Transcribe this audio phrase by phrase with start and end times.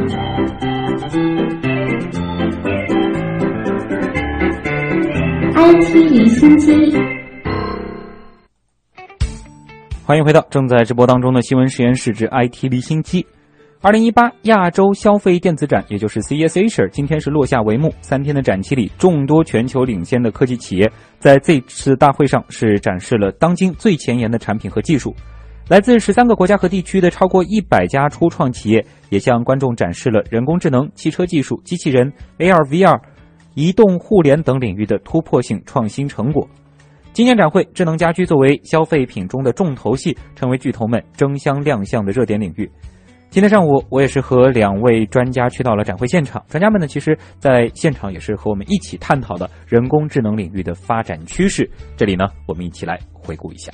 [0.00, 0.06] IT
[6.10, 6.72] 离心机，
[10.06, 13.26] 欢迎回到正在直播当中的新闻实验室之 IT 离心机。
[13.82, 17.92] 二零一八亚洲消费电子展，也就是 CES Asia，今天是落下帷幕。
[18.00, 25.14] 三天的展期里，众多全球领先的科技企业在这次大会上是展示了当今最前沿的产品和技术。
[25.70, 33.00] 来自十三个国家和地区的超过一百家初创企业，也向观众展示了人工智能、汽车技术、机器人、AR、VR、
[33.54, 36.44] 移动互联等领域的突破性创新成果。
[37.12, 42.68] 今年展会，智能家居作为消费品中的重头戏，成为巨头们争相亮相的热点领域。
[43.30, 46.44] 今天上午，我也是和两位专家去到了展会现场。
[46.48, 51.70] 专家们呢，其实在现场也是和我们一起探讨了人工智能领域的发展趋势。
[51.96, 53.70] 这里呢，我们一起来回顾一下。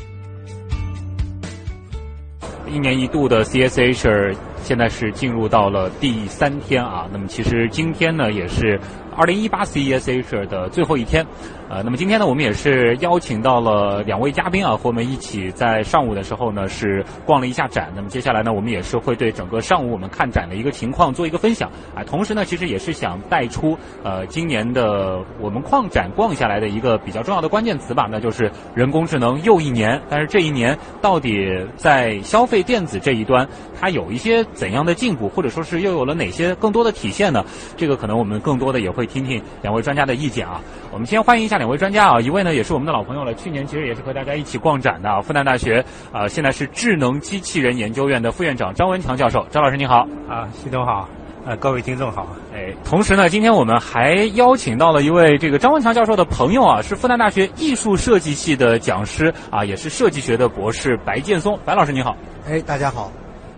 [2.68, 7.06] 一年一度的 CSH 现在是进入到了第三天啊。
[7.12, 8.78] 那么其实今天呢，也是
[9.16, 11.24] 二零一八 CSH 的最后一天。
[11.68, 17.90] 呃，那么今天呢，我们也是邀请到了两位嘉宾啊，和我们一起在上午的时候呢是逛了一下展。
[17.96, 22.04] 那么接下来呢，我们也是会对整个上午我们看展的一个情况做一个分享啊。
[22.04, 30.01] 同时呢，其实也是想带出呃今年的我们矿展逛下来的一个比较重要的关键词吧，那就是人工智能又一年。
[30.08, 33.45] 但是这一年到底在消费电子这一端，
[33.80, 37.45] 它有一些怎样的进步，或者说是又有了哪些更多的体现呢？
[37.76, 40.60] 这个可能我们更多的也会听听两位专家的意见啊。
[40.92, 41.55] 我们先欢迎一下。
[41.57, 49.46] 两位专家啊，一位呢也是我们的老朋友了，去年其实也是和大家一起逛展的，啊复旦大学啊，现在是智能机器人研究院的副院长张文强教授。
[49.51, 51.09] 张老师您好，啊，徐总好，
[51.45, 62.16] 呃，各位听众好，哎，同时呢，今天我们还邀请到了一位这个张文强教授的朋友啊，是复旦大学艺术设计系的讲师啊，也是设计学的博士白建松，白老师你好，
[62.48, 63.10] 哎，大家好，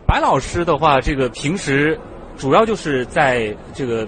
[0.07, 1.99] 白老师的话，这个平时
[2.37, 4.07] 主要就是在这个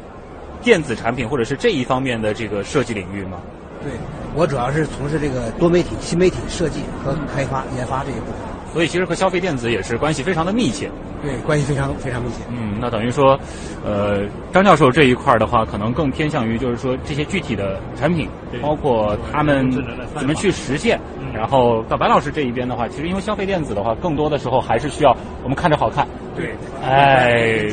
[0.62, 3.38] 电子产品或者是这一方面的这个设计领域吗？
[3.82, 3.92] 对，
[4.34, 8.34] 我主要是从事这个多媒体、新媒体设计和开发、研发这一部分，
[8.72, 10.91] 所以其实和消费电子也是关系非常的密切。
[11.22, 12.36] 对，关系非常非常密切。
[12.48, 13.38] 嗯，那等于说，
[13.84, 18.26] 呃，张教授这一块的话，可能更偏向于就是说这些具体的产品，
[18.62, 19.70] 包括他们
[20.14, 20.98] 怎么去实现。
[21.32, 26.06] 然后到白老师这一边的话，其实因为消费电子的话，更多的时候还是需要我们看着好看。
[26.34, 27.69] 对，哎，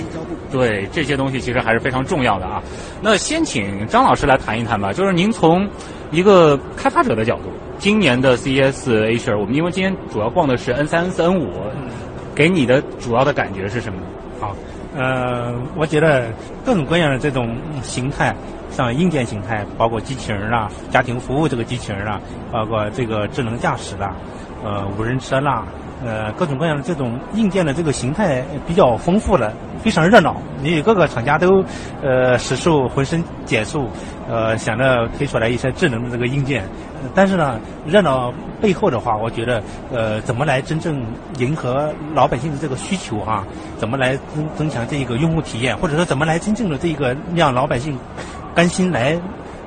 [0.51, 2.61] 对，这些东西其实还是非常重要的啊。
[3.01, 5.67] 那先请张老师来谈一谈吧，就是您从
[6.11, 11.51] 一个开发者的角度，今年的 CES Asia，我们因为今天主要逛的是 N 三、N 四、N 五，
[12.33, 13.99] 给你的主要的感觉是什么？
[14.39, 14.55] 好，
[14.95, 16.31] 呃，我觉得
[16.65, 18.33] 各种各样的这种形态，
[18.71, 24.15] 像硬件形态，包括机器人啊、家庭服务这个机器人啊，包括这个智能驾驶啦，
[24.63, 25.65] 呃，无人车啦。
[26.05, 29.51] 呃，各种各样的这种硬件的这个形态比较丰富了，
[29.83, 30.37] 非常热闹。
[30.61, 31.63] 你各个厂家都
[32.03, 33.89] 呃使出浑身解数，
[34.29, 36.63] 呃想着推出来一些智能的这个硬件。
[37.15, 38.31] 但是呢，热闹
[38.61, 41.03] 背后的话，我觉得呃怎么来真正
[41.39, 43.43] 迎合老百姓的这个需求啊？
[43.77, 47.97] 怎么来增增强这一个用户体验，或者说怎么来真正的这一个让老百姓
[48.53, 49.17] 甘心来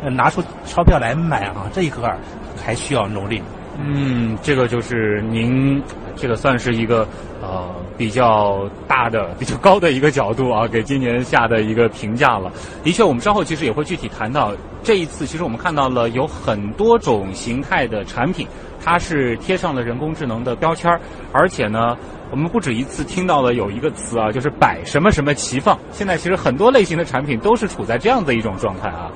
[0.02, 1.68] 拿出钞票来买啊？
[1.72, 2.16] 这一块
[2.62, 3.42] 还需要努力。
[3.82, 5.82] 嗯，这个就是您
[6.20, 7.06] 这个算是一个
[7.40, 12.52] 呃比较大的、比较高的一个角度啊，给今年下的一个评价了。
[12.84, 18.46] 的确，我们稍后其实也会具体谈到这一次，其实我们看到了有很多种形态的产品，
[18.84, 21.00] 它是贴上了人工智能的标签儿，
[21.32, 21.96] 而且呢，
[22.30, 25.78] 我们不止一次听到了有一个词啊，就是摆什么什么齐放。
[25.90, 29.10] 现在其实很多类型的产品都是处在这样的一种状态啊。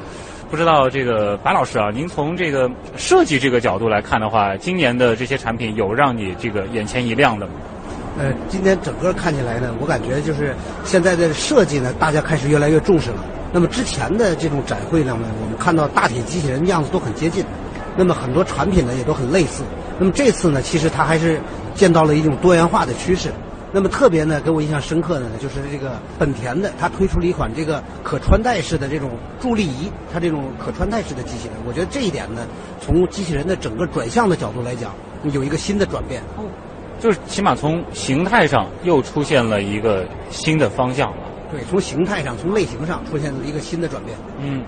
[0.50, 7.53] 不知道这个白老师啊，您从这个设计这个角度来看的话，今年的这些产品有让你这个眼前一亮的吗？
[8.19, 13.16] 呃，今天整个看起来呢，我感觉就是现在的设计呢，大家开始越来越重视了。
[13.53, 17.44] 那么之前的这种展会上呢，我们看到大体机器人样子都很接近，
[17.97, 19.65] 那么很多产品呢也都很类似。
[19.99, 21.41] 那么这次呢，其实它还是
[21.75, 23.31] 见到了一种多元化的趋势。
[23.74, 29.10] 那么特别呢，给我印象深刻的呢，就是这个本田的，它推出了一款这个可穿戴式的这种
[29.40, 32.46] 助力仪，它这种可穿戴式的机器人，我觉得这一点呢，
[32.81, 34.94] 从机器人的整个转向的角度来讲，
[35.25, 36.22] 有一个新的转变。
[36.37, 36.44] 哦，
[37.00, 41.25] 就是起码从形态上又出现了一个新的方向了。
[41.50, 44.16] 对，从形态上、从类型上出现了一个新的转变。
[44.38, 44.62] 嗯。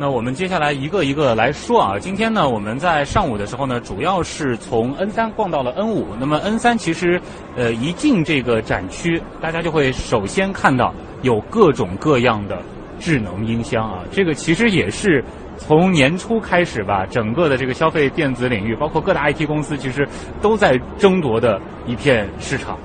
[0.00, 1.98] 那我们接下来一个一个来说啊。
[1.98, 6.06] 今天呢，我们在上午的时候呢，主要是从 N 三逛到了 N 五。
[6.20, 7.20] 那么 N 三其实，
[7.56, 12.62] 呃，一进这个展区，大家就会首先看到有各种各样的
[13.00, 14.04] 智能音箱啊。
[14.12, 15.24] 这个其实也是
[15.56, 20.06] 从年初开始吧，整个的这个消费电子领域，包括各大 IT 公司，其实
[20.40, 22.78] 都在争夺的一片市场。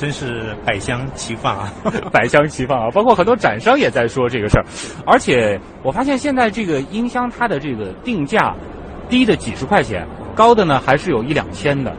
[0.00, 1.72] 对，真是百香齐放啊，
[2.10, 2.90] 百香齐放啊！
[2.90, 4.64] 包括很多展商也在说这个事儿，
[5.04, 8.54] 而且我发现现在这个音箱它的这个定价，
[9.08, 11.94] 低的几十块钱，高的呢还是有一两千的。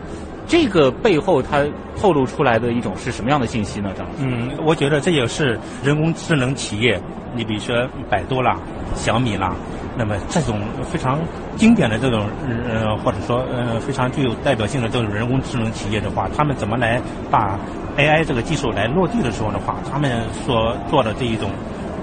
[0.48, 1.64] 这个背后它
[1.96, 3.92] 透露出来的一种是什么样的信息呢？
[3.96, 4.18] 张老师？
[4.24, 7.00] 嗯，我觉得这也是人工智能企业，
[7.34, 8.58] 你比如说百度啦、
[8.96, 9.56] 小米啦，
[9.96, 11.20] 那么这种非常
[11.56, 12.28] 经典的这种
[12.70, 17.00] 呃，或者说呃非常具有代表性的这种人工智能企业的话，他们怎么来
[17.30, 17.58] 把
[17.98, 21.50] AI 这个技术来落地的时候的话，他们所做的这一种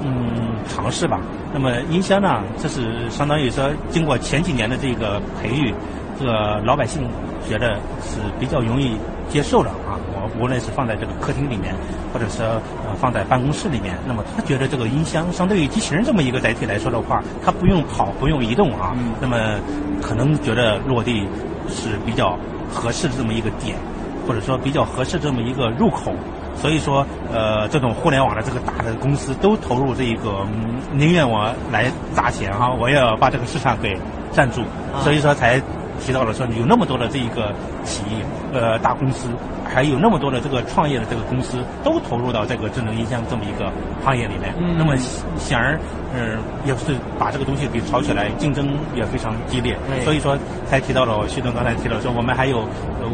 [0.04, 1.20] 嗯尝试吧。
[1.52, 5.74] 那么音箱呢，这是相当于说经过前几年的这个培育，
[6.18, 7.08] 这个老百姓。
[7.48, 8.94] 觉得是比较容易
[9.30, 9.96] 接受的啊！
[10.12, 11.74] 我无论是放在这个客厅里面，
[12.12, 12.44] 或者说
[12.84, 19.58] 呃放在办公室里面，那么他觉得这个音箱相对于机器人这么一个载体来说的话，它不用跑，不用移动啊，那么
[20.02, 21.26] 可能觉得落地
[21.70, 22.38] 是比较
[22.70, 23.78] 合适的这么一个点，
[24.28, 26.12] 或者说比较合适这么一个入口。
[26.54, 30.44] 所以说，呃，这种互联网的这个大的公司都投入这一个，
[30.92, 33.96] 宁愿我来砸钱哈，我也要把这个市场给
[34.32, 34.62] 占住，
[35.02, 35.60] 所以说才。
[36.00, 37.52] 提到了说有那么多的这一个
[37.84, 39.28] 企业，呃，大公司，
[39.64, 43.70] 还有那么多的这个创业的这个公司，都投入到这个智能音箱这么一个
[44.04, 44.54] 行业里面。
[44.76, 44.96] 那么
[45.36, 45.78] 显然，
[46.14, 49.76] 嗯，也是把这个东西给炒起来，竞争也非常激烈。
[50.04, 50.36] 所以说，
[50.66, 52.64] 才提到了徐总刚才提到说，我们还有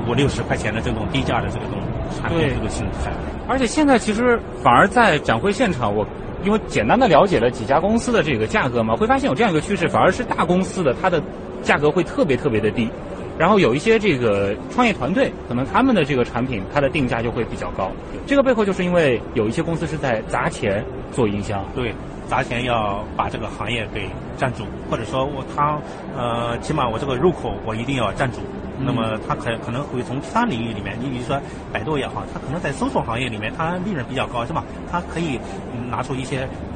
[0.06, 1.81] 五六十块钱的这种低价的这种
[2.16, 3.10] 产品这个形态。
[3.48, 6.06] 而且现在其实反而在展会现场，我
[6.44, 11.22] 因为简单的了解了几家公司的这个价格嘛，会发现有这样一个趋势，反而是大公司的它的。
[11.64, 12.88] 价格会特别特别的低，
[13.37, 17.90] 然后有一些这个创业团队，可能他们的这个产品它的定价就会比较高。
[18.26, 21.93] 这个背后就是因为有一些公司是在砸钱做营销，对，
[22.28, 25.78] 砸钱要把这个行业给占住，或者说我他
[26.16, 28.38] 呃，起码我这个入口我一定要占住。
[28.78, 31.40] 那么他可可能会从其他领域里面，你比如说
[31.72, 34.64] 百度也好，他可能在搜索行业里面，它利润比较高，是吧？
[34.90, 35.38] 它可以
[35.88, 36.74] 拿出一些嗯。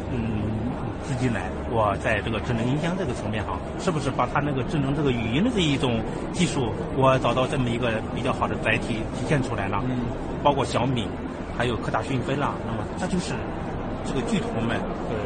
[1.09, 5.99] 资金来，我在这个智能音箱这个层面哈，是不是把它那个智能这个语音的这一种
[6.35, 6.69] 技术，
[6.99, 9.83] 我找到这么一个比较好的载体体现出来了？
[9.89, 9.97] 嗯，
[10.43, 11.09] 包括小米，
[11.57, 13.33] 还有科大讯飞啦，那么这就是
[14.05, 14.77] 这个巨头们
[15.09, 15.17] 对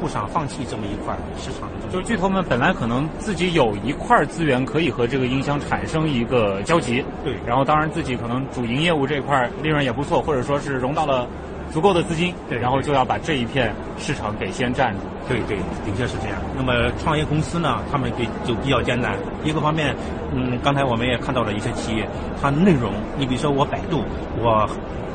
[0.00, 1.68] 不想放弃这么一块市场。
[1.92, 11.28] 就是巨头们本来可能自己有一块资源可以和这个音箱产生一个交集，对，然后当然自己可能主营业务这块利润也不错，或者说是融到了。
[11.72, 15.00] 足够的资金，对，然后就要把这一片市场给先占住。
[15.28, 16.38] 对对，的确是这样。
[16.56, 19.14] 那么创业公司呢，他们给就比较艰难。
[19.44, 19.94] 一个方面，
[20.34, 22.08] 嗯，刚才我们也看到了一些企业，
[22.40, 24.02] 它内容，你比如说我百度，
[24.40, 24.66] 我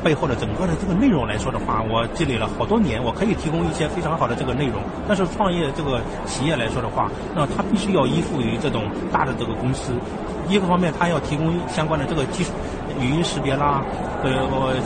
[0.04, 4.80] 背后的整个的这个内容来说的话，我积累了好多年，我可以提供一些非常好的这个内容。
[5.08, 9.92] 但是创业这个企业来说的话，那它必须要依附于这种大的这个公司。
[10.46, 12.52] 一个方面，它要提供相关的这个技术。
[13.00, 13.82] 语音识别啦，
[14.22, 14.30] 呃，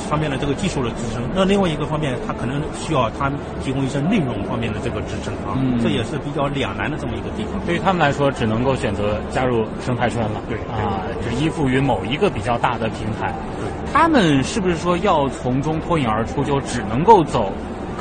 [0.09, 1.23] 方面的这个技术的支撑。
[1.35, 3.31] 那另外一个方面，它可能需要它
[3.63, 7.61] 提供一些内容方面的这个支撑啊，这也是比较两难的这么一个地方。
[7.67, 10.41] 对于他们来说，只能够选择加入生态圈了。
[10.49, 13.33] 对啊，就依附于某一个比较大的平台。
[13.61, 17.53] 对他们是不是说要从中脱颖而出，就只能够走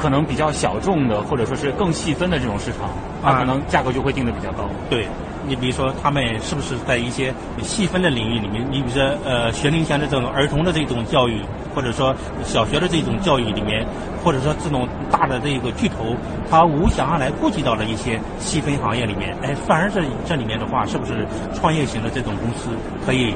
[0.02, 2.90] 可能比较小众的，或者说是更细分的这种市场？
[3.24, 4.70] 啊，可能价格就会定的比较高。
[4.90, 5.08] 对。
[5.48, 7.34] 你比如说，他们是不是在一些
[7.64, 8.62] 细分的领域里面？
[8.70, 11.42] 你比如说，呃，学龄前的这种儿童的这种教育，
[11.74, 12.14] 或者说
[12.44, 13.88] 小学的这种教育里面，
[14.22, 16.18] 或者说这种大的这个巨头，
[16.52, 19.34] 他无暇来顾及到了一些细分行业里面。
[19.42, 21.26] 哎，反而这这里面的话，是不是
[21.56, 22.70] 创业型的这种公司
[23.06, 23.34] 可以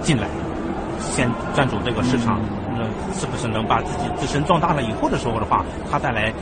[0.00, 0.26] 进来，
[0.98, 2.40] 先占住这个市场？
[2.76, 6.32] 那是不是能把自己自身壮大了以后的时候的话，他再来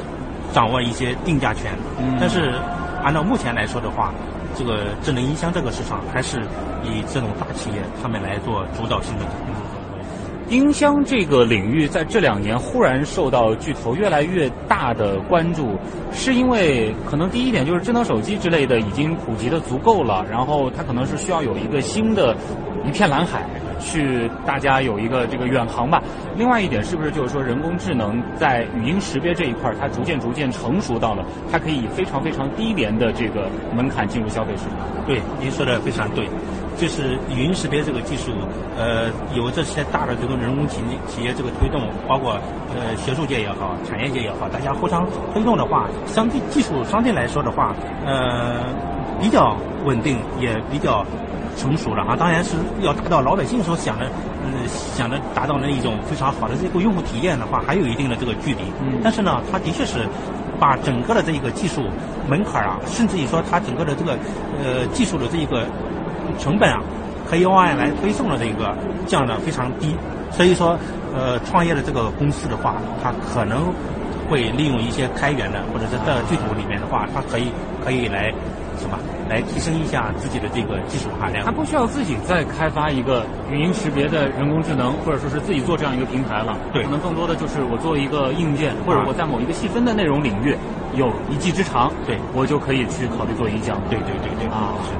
[0.52, 1.72] 掌握一些定价权？
[2.20, 2.54] 但是
[3.02, 4.12] 按照目前来说的话。
[4.56, 6.40] 这个智能音箱这个市场还是
[6.82, 9.24] 以这种大企业他们来做主导性的。
[10.48, 15.78] 音箱这个领域在这两年忽然受到巨头越来越大的关注，
[16.12, 22.36] 是因为可能第一点就是智能手机之类的已经普及的足够了，然后它可能是需要有一个新的
[22.84, 23.46] 一片蓝海。
[23.82, 26.02] 去大家有一个这个远航吧。
[26.36, 34.78] 另外一点是不是就是说人工智能在语音识别这一块，它逐渐逐渐成熟到了，它可以以非常非常低廉的这个门槛进入消费市场。
[35.06, 36.28] 对，您说的非常对，
[36.76, 38.30] 就是语音识别这个技术，
[38.78, 42.34] 呃，有这些大的这个人工企企业这个推动，包括
[42.74, 47.74] 呃学术界也好，产业界也好，大家互相推动的话，相对技术相对来说的话，
[48.06, 48.60] 呃，
[49.20, 51.04] 比较稳定，也比较。
[51.56, 54.06] 成熟了啊，当然是要达到老百姓所想的，
[54.44, 58.62] 嗯，想的达到那一种非常好的这个用户体验的话，还有一定的这个距离。
[58.82, 59.00] 嗯。
[59.02, 60.08] 但是呢，它的确是
[60.58, 61.82] 把整个的这一个技术
[62.28, 64.12] 门槛啊，甚至于说它整个的这个
[64.62, 65.66] 呃技术的这一个
[66.38, 66.80] 成本啊，
[67.28, 68.74] 可以往外来推送的这个
[69.06, 69.94] 降的非常低。
[70.30, 70.78] 所以说，
[71.14, 73.72] 呃创业的这个公司的话，它可能
[74.30, 77.52] 会利用一些开源的或者是在剧组里面的话，它可以
[77.84, 78.32] 可以来
[78.78, 78.98] 什么
[79.28, 81.44] 来提升一下自己的这个技术含量。
[81.44, 86.56] 它不需要自己再开发一个语音识别的人工智能，或者说是自己做这样一个平台了。
[86.72, 90.56] 对可能更多的就是我做一个硬件，或者我在某一个细分的内容领域
[90.94, 93.82] 有一技之长，对我就可以去考虑做音箱了。
[93.88, 94.90] 对对对对啊是。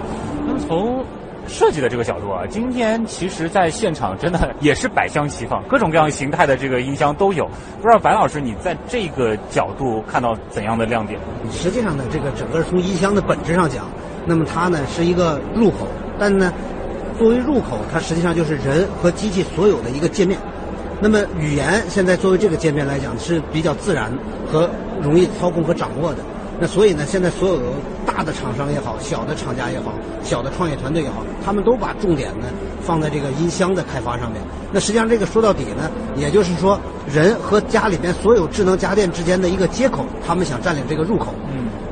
[0.47, 1.05] 那么从
[1.49, 7.47] 设计的这个角度啊，今天其实在现场真的也是百香齐放，各种各样形态的这个音箱都有。
[7.81, 11.19] 不知道白老师你在这个角度看到怎样的亮点？
[11.50, 13.85] 实际上呢，这个整个从音箱的本质上讲，
[14.26, 15.88] 那么它呢是一个入口，
[16.19, 16.52] 但呢，
[17.19, 20.38] 作为入口，它实际上就是人和机器所有的一个界面。
[21.00, 24.12] 那么语言现在作为这个界面来讲是比较自然
[24.50, 24.71] 和
[25.02, 26.19] 容易操控和掌握的。
[26.61, 27.59] 那所以呢，现在所有
[28.07, 32.47] 大的厂商也好，小的厂家也好，小的创业团队也好，他们都把重点呢
[32.81, 34.41] 放在这个音箱的开发上面。
[34.71, 36.79] 那实际上这个说到底呢，也就是说
[37.12, 41.35] 人和家里面所有智能家电之间的一个接口，他们想占领这个入口。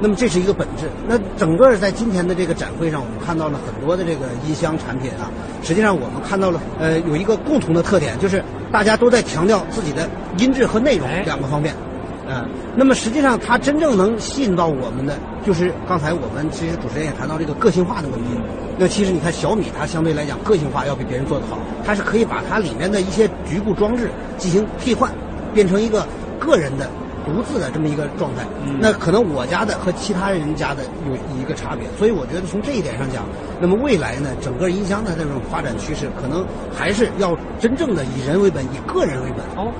[0.00, 0.02] 嗯。
[0.02, 0.88] 那么这是一个本质。
[1.06, 5.30] 那整个在今天的这个展会上，我们看到了很多的这个音箱产品啊。
[5.62, 8.42] 实际上我们看到了，呃，有一个共同的特点，就是
[8.72, 11.74] 大家都在强调自己的音质和内容哎两个方面。
[12.32, 18.28] 嗯，那么实际上它真正能吸引到我们的，就是刚才我们其实主持人也谈到这个个性化的问题。
[18.78, 25.10] 那其实你看小米，它相对来讲个性化要比别人做得好，它是可以把它里面的一些局部装置进行替换，
[25.52, 26.06] 变成一个
[26.38, 26.88] 个人的
[27.24, 28.44] 独自的这么一个状态。
[28.78, 33.24] 那可能我家的和其他人家的有一个差别，所以我觉得从这一点上讲，
[33.60, 39.44] 那么未来呢，整个音箱的这种发展趋势，可能还是要真正的以人为本，以个人为本。
[39.56, 39.72] 哦，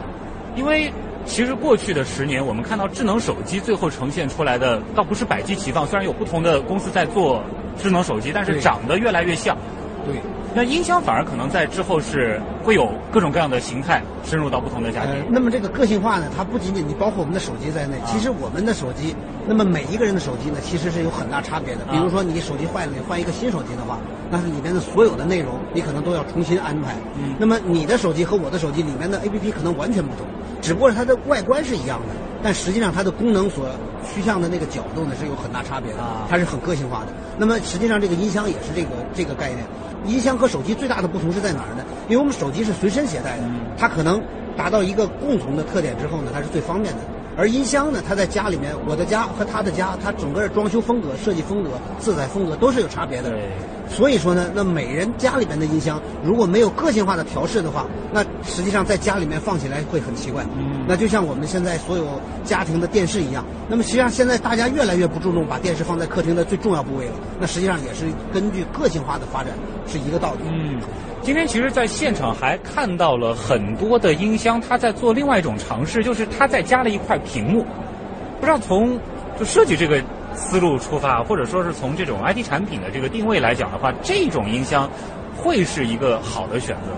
[0.56, 0.92] 因为
[1.25, 7.42] 其实过去的十年，我们看到智能手机最后呈现出来的，倒不是百机齐放，虽然有不同的公司在做
[7.80, 9.56] 智能手机，但是长得越来越像。
[10.04, 10.21] 对。
[10.52, 15.12] 那音箱反而可能在之后是会有各种各样的形态深入到不同的家庭。
[15.12, 19.14] 呃，那么这个个性化呢，它不仅仅你包括我们的手机在内，其实我们的手机，
[19.47, 21.85] 那么每一个人的手机呢，其实是有很大差别的。
[21.85, 23.97] 比如说你手机坏了，你换一个新手机的话，
[24.28, 26.97] 那是里面的所有的内容你可能都要重新安排。
[27.16, 30.26] 嗯那么你的手机和我的手机里面的 APP 可能完全不同，
[30.61, 33.68] 只不过它的外观是一样的，但实际上它的功能所
[34.04, 37.12] 趋向的那个角度呢是有很大差别的啊，它是很个性化的。
[37.38, 39.64] 那么实际上这个音箱也是这个这个概念。
[40.06, 41.85] 音箱和手机最大的不同是在哪儿呢？
[42.09, 43.42] 因为我们手机是随身携带的，
[43.76, 44.23] 它可能
[44.56, 47.00] 达到一个共同的特点之后呢，它是最方便的。
[47.37, 53.30] 而音箱呢，它在家里面，我的家和他的家，它整个装修风格、设计风格、色彩风格都是有差别的。
[53.90, 53.97] 对。
[53.97, 60.44] 所以说呢，那每人家里面的音箱如果没有个性化的调试的话，那实际上在家里面放起来会很奇怪。
[60.56, 62.04] 嗯那就像我们现在所有
[62.42, 67.12] 家庭的电视一样，那么实际上现在大家越来越不注重把电视放在客厅的最重要部位了。
[67.38, 69.52] 那实际上也是根据个性化的发展
[69.87, 70.40] 是一个道理。
[70.49, 70.80] 嗯，
[71.23, 77.64] 今天其实，在现场还看到了很多的音箱，它在做另外一种尝试，就是它在加了一块屏幕。
[78.40, 78.99] 不知道从
[79.38, 80.02] 就设计这个
[80.34, 84.88] 思路出发，或者说是从这种 IT 产品的这个定位来讲的话，这种音箱
[85.37, 86.92] 会是一个好的选择。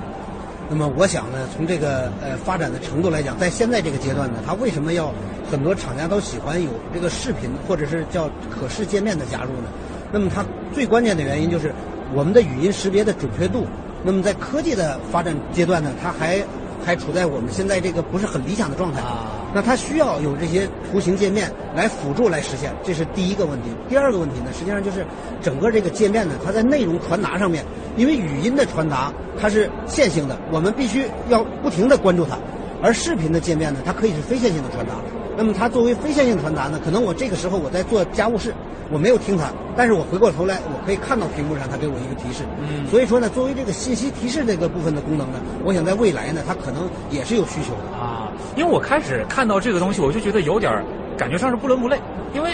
[0.71, 5.13] 那么我想呢，从这个呃发展的程度来讲，在现在这个阶段呢，它为什么要
[5.51, 9.69] 很多厂家都喜欢有这个视频或者是叫可视界面的加入呢？
[10.11, 11.75] 那么它最关键的原因就是
[12.15, 13.67] 我们的语音识别的准确度。
[14.05, 16.43] 那么在科技的发展阶段呢，它还
[16.85, 19.01] 还处在我们现在这个不是很理想的状态。
[19.01, 23.69] 啊那它需要有这些图形界面来辅助来实现，这是第一个问题。
[23.87, 25.05] 第二个问题呢，实际上就是
[25.43, 27.63] 整个这个界面呢，它在内容传达上面，
[27.95, 32.39] 因为语音的传达它是线性的，我们必须要不停地关注它，
[32.83, 34.95] 而视频的界面呢，它可以是非线性的传达。
[35.37, 38.55] 那么它作为非线性传达呢，可能我这个时候我在做家务事，
[38.91, 42.45] 我没有听它，但是我回过头来，我可以看到屏幕上它给我一个提示。
[42.61, 47.99] 嗯所以说呢，作为这个信息提示这个部分的功能呢，我想在未来呢，它可能也是有需求的。
[47.99, 50.85] 啊，因为我开始看到这个东西，我就觉得有点儿
[51.17, 51.99] 感觉上是不伦不类，
[52.35, 52.51] 因为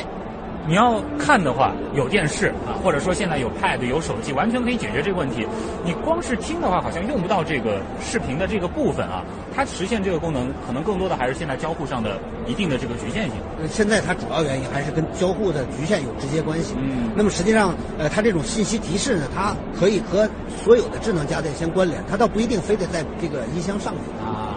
[0.68, 5.46] 你要看的话，有电视啊，或者说现在有 Pad 有手机，完全可以解决这个问题。
[5.82, 9.24] 你光是听的话，好像用不到这个视频的这个部分啊。
[9.56, 13.32] 它实现这个功能，可能更多的还是现在交互上的一定的这个局限性。
[13.58, 16.74] 呃现在它主要原因还是跟交互的局限有直接关系。
[16.76, 20.28] 嗯那么实际上，呃，它这种信息提示呢，它可以和
[20.62, 24.02] 所有的智能家电相关联，它倒不一定非得在这个音箱上面。
[24.22, 24.54] 啊，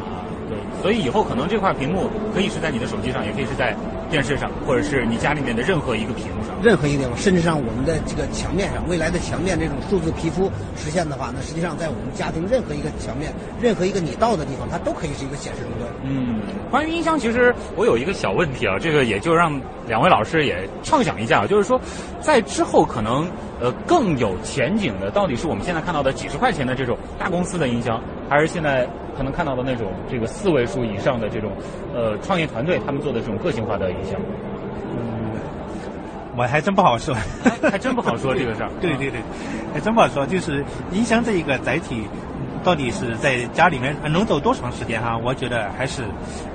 [0.49, 3.73] 对，所以以后可能这块屏幕可以是在你的手机上，也可以是在
[4.11, 6.51] 电视上，或者是你家里面的任何一个屏幕上。
[6.61, 15.89] 任何一个地方，甚至上我们的这个墙面上，未来的墙面这种数字皮肤实现的话，那实际上在我们家庭任何一个墙面，任何一个你到的地方，它都可以是一个显示终端。
[16.03, 21.79] 嗯，关于音箱，其实我有一个小问题啊，这个也就让两位老师也畅想一下，就是说，
[22.19, 23.25] 在之后可能
[23.59, 27.99] 呃更有前景的，到底是我们现在看到的几十块钱的这种大公司的音箱，
[28.29, 28.87] 还是现在
[29.17, 31.51] 可能看到的那种这个四位数以上的这种
[31.93, 34.19] 呃创业团队他们做的这种个性化的音箱？
[34.93, 35.31] 嗯，
[36.35, 37.15] 我还真不好说，
[37.69, 38.69] 还真不好说这个事儿。
[38.81, 39.19] 对对对，
[39.73, 42.07] 还真不好说，就是音箱这一个载体。
[42.63, 45.17] 到底是在家里面能走多长时间哈？
[45.17, 46.03] 我觉得还是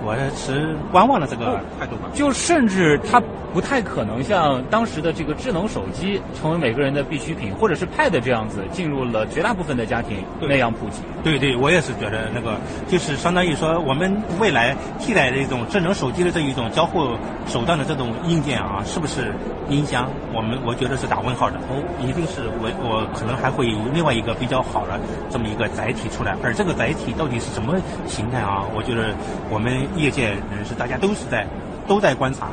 [0.05, 2.09] 我持观望的这个态度吧。
[2.15, 3.21] 就甚至它
[3.53, 11.01] 不太可能像当时的这个智能手机成为每个人的必需品，或者是 Pad 这样子进入了绝大部分的家庭那样普及。
[11.25, 17.17] 对对，我也是觉得那个就是相当于说我们未来替代的一种智能手机的这一种交互
[17.49, 19.35] 手段的这种硬件啊，是不是
[19.69, 20.09] 音箱？
[20.33, 21.57] 我们我觉得是打问号的。
[21.69, 25.93] 哦，一定是我我可能还会另外一个比较好的这么一个载。
[25.97, 27.75] 提出来，而这个载体到底是什么
[28.07, 28.63] 形态啊？
[28.75, 29.15] 我觉得
[29.51, 31.47] 我们业界人士大家都是在
[31.89, 32.49] 都在观察。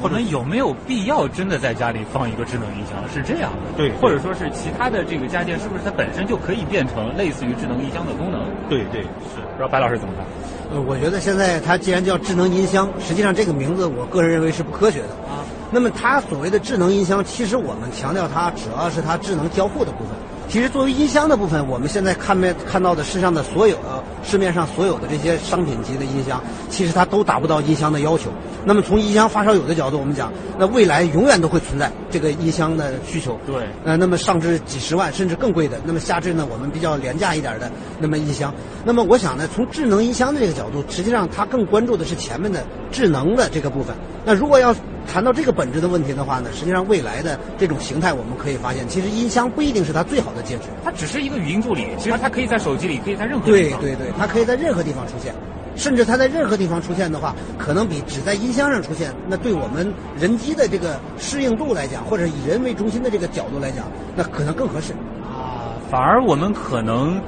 [0.00, 3.02] 我们有没有必要真的在家里放一个智能音箱？
[3.10, 8.44] 是这样的，对，或者说是其他的这个家电，是不是它本身就可以变成类似于智能音箱的功能？
[8.68, 9.40] 对对是。
[9.56, 10.24] 不知道白老师怎么看？
[10.70, 15.42] 呃，我觉得现在它既然叫智能音箱，实际上这个名字我个人认为是不科学的啊。
[15.72, 20.12] 那么它所谓的智能音箱，其实我们强调它主要是它智能交互的部分。
[20.48, 28.30] 其实，作为音箱的部分，我们现在看面看到的世上的所有呃市面上所有的这些商品级的音箱，其实它都达不到音箱的要求。
[28.64, 33.38] 那么从音箱发烧友的角度，我们讲，那未来永远都会存在这个音箱的需求。
[33.46, 33.56] 对。
[33.84, 38.52] 呃，那么上至几十万，甚至更贵的，那么下至呢我们比较廉价一点的那么音箱。
[38.86, 43.94] 那么我想呢，从智能音箱的这个角度，实际上它更关注的是前面的智能的这个部分。
[44.28, 44.76] 那如果要
[45.10, 51.86] 谈到这个本质的问题的话呢，实际上未来的这种形态，我们可以发现，其实音箱不一定是它最好的介质，它只是一个语音助理。
[51.96, 53.80] 其实它可以在手机里，可以在任何地方。
[53.80, 55.34] 对对对，它可以在任何地方出现，
[55.76, 64.92] 甚至它在任何地方出现的话，可能比只在音箱上出现，那对我们人机的这个适应度来讲，或者以人为中心的这个角度来讲，那可能更合适。
[65.24, 67.18] 啊，反而我们可能。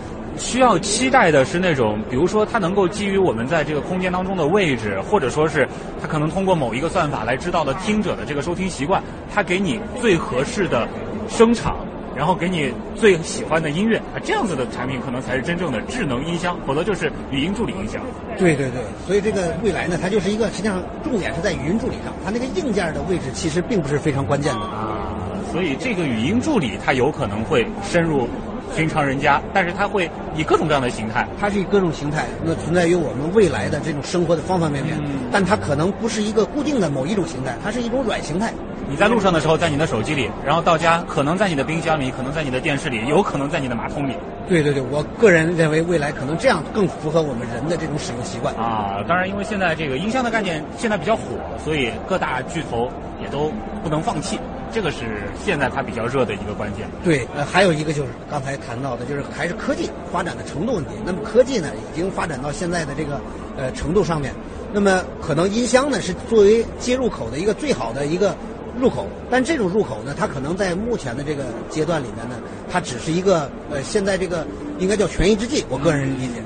[0.41, 5.69] 需要期待的是那种，比如说它能够基于我们在这个空间当中的位置，或者说是
[6.01, 10.89] 它可能通过某一个算法来知道的听者的这个收听习惯，它给你最合适的
[11.29, 11.77] 声场，
[12.17, 18.01] 然后给你最喜欢的音乐啊，这样子的产品可能才是真正的智能音箱，否则就是语音助理音箱。
[18.39, 28.27] 对对对，所以这个未来呢，它就是一个实际上重点是在语音助理上，它那个硬件的位置其实并不是非常关键的啊，所以这个语音助理它有可能会深入。
[28.75, 34.97] 寻常人家，但是它会以各种各样的形态，它是以各种形态，那存在于我们未来的这种生活的方方面面。
[35.33, 38.53] 但它可能不是一个固定的某一种形态，它是一种软形态。
[38.89, 44.15] 你在路上的时候，在你的手机里，然后到家，可能在你的冰箱里，可能在你的电视里，有可能在你的马桶里。
[44.49, 48.99] 对对对，我个人认为未来可能这样更符合我们人的这种使用习惯啊。
[49.07, 51.23] 当然，因为现在这个音箱的概念现在比较火，
[51.63, 52.91] 所以各大巨头
[53.23, 53.53] 也都
[53.85, 54.41] 不能放弃。
[54.73, 56.89] 这个是现在它比较热的一个关键。
[57.05, 60.91] 对，呃，还有一个就是刚才谈到的，就是还是科技发展的程度问题。
[61.05, 63.21] 那么科技呢，已经发展到现在的这个
[63.57, 64.33] 呃程度上面，
[64.73, 68.35] 那么可能音箱呢是作为接入口的一个最好的一个
[68.79, 72.37] 入口，但这种入口呢，它可能在目前的这个阶段里面呢，
[72.71, 74.47] 它只是一个呃现在这个
[74.79, 76.43] 应该叫权宜之计，我个人理解。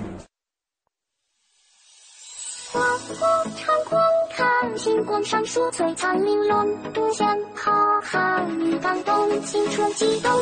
[4.77, 10.33] 星光闪烁，璀璨玲珑，独享浩瀚与感动，青春激动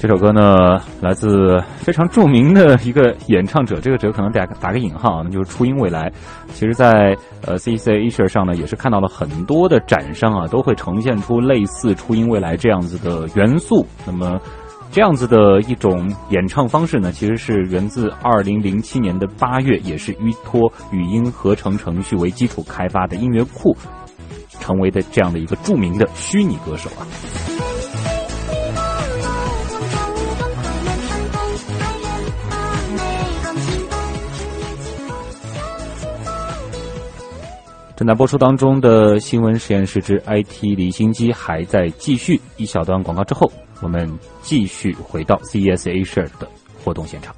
[0.00, 6.08] 这首歌呢，来自非常著名的一个演唱者，这个者可能打打个引号啊，那就是初音未来。
[6.54, 13.84] 其实，在呃 C C Asia 上呢，也是看到了很多的展商啊，都会呈现出类似初音未来这样子的元素。
[14.06, 14.40] 那么，
[14.92, 23.76] 这样子的一种演唱方式呢，其实是源自2007年的八月，也是依托语音合成程序为基础开发的音乐库，
[24.60, 27.02] 成为的这样的一个著名的虚拟歌手啊。
[37.98, 42.40] 正在播出当中的新闻实验室之 IT 离心机还在继续。
[42.56, 43.50] 一小段广告之后，
[43.82, 44.08] 我们
[44.40, 46.48] 继续回到 CES Asia 的
[46.84, 47.34] 活动现场。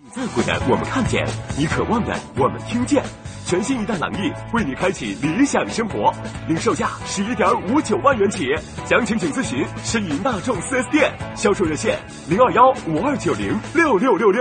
[0.00, 1.26] 你在乎的我们看见，
[1.58, 3.02] 你渴望的我们听见。
[3.44, 6.14] 全新一代朗逸为你开启理想生活，
[6.46, 8.46] 零售价十一点五九万元起，
[8.86, 14.40] 详情请咨询申银大众 4S 店，销售热线零二幺五二九零六六六六。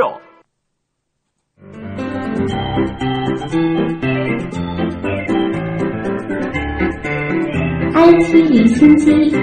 [7.96, 9.34] iT 离心机。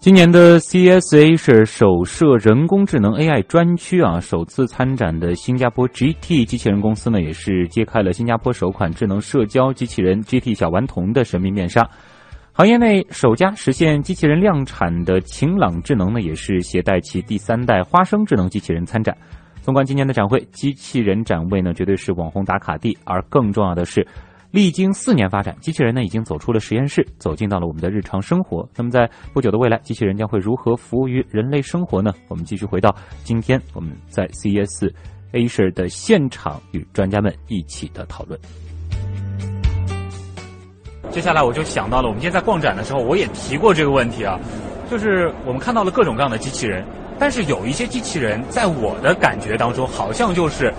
[0.00, 11.86] 今年的 CSA 是首设人工智能 AI 专区啊，首次参展的新加坡 GT 机器人公司呢，也是揭开了新加坡首款智能社交机器人 GT 小顽童的神秘面纱。
[12.58, 19.16] 行业内首家实现机器人量产的晴朗智能呢，也是携带其第三代花生智能机器人参展。
[19.62, 24.04] 纵观今年的展会，机器人展位呢，绝对是网红打卡地，而更重要的是。
[24.50, 28.68] 历经四年发展，机器人呢已经走出了实验室，走进到了我们的日常生活。
[28.74, 32.12] 那么，在不久的未来，机器人将会如何服务于人类生活呢？
[32.26, 32.92] 我们继续回到
[33.22, 34.92] 今天我们在 CES
[35.32, 38.36] Asia 的现场，与专家们一起的讨论。
[41.10, 44.38] 接下来，我就想到了，我们今天在逛展的时候，我也提过这个问题啊，
[44.90, 46.84] 就是我们看到了各种各样的机器人，
[47.18, 50.72] 但是有一些机器人，在我的感觉当中，好像就是。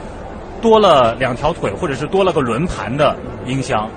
[0.62, 3.15] 多了两条腿，或者是多了个轮盘的
[3.46, 3.89] 音箱，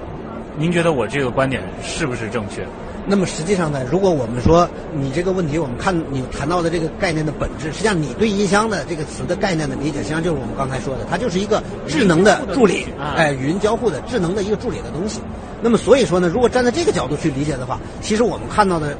[0.56, 2.64] 您觉得我这个观点是不是正确？
[3.04, 15.20] 那么实际上呢，如果我们说你这个问题，我们看你谈到的这个概念的本质，实际上你对音箱的这个词的概念的理解，实际上就是我们刚才说的，它就是一个智能的助理，哎，语音交互的智能的一个助理的东西。
[15.62, 18.94] 那么所以说呢，如果站在这个角度去理解的话，其实我们看到的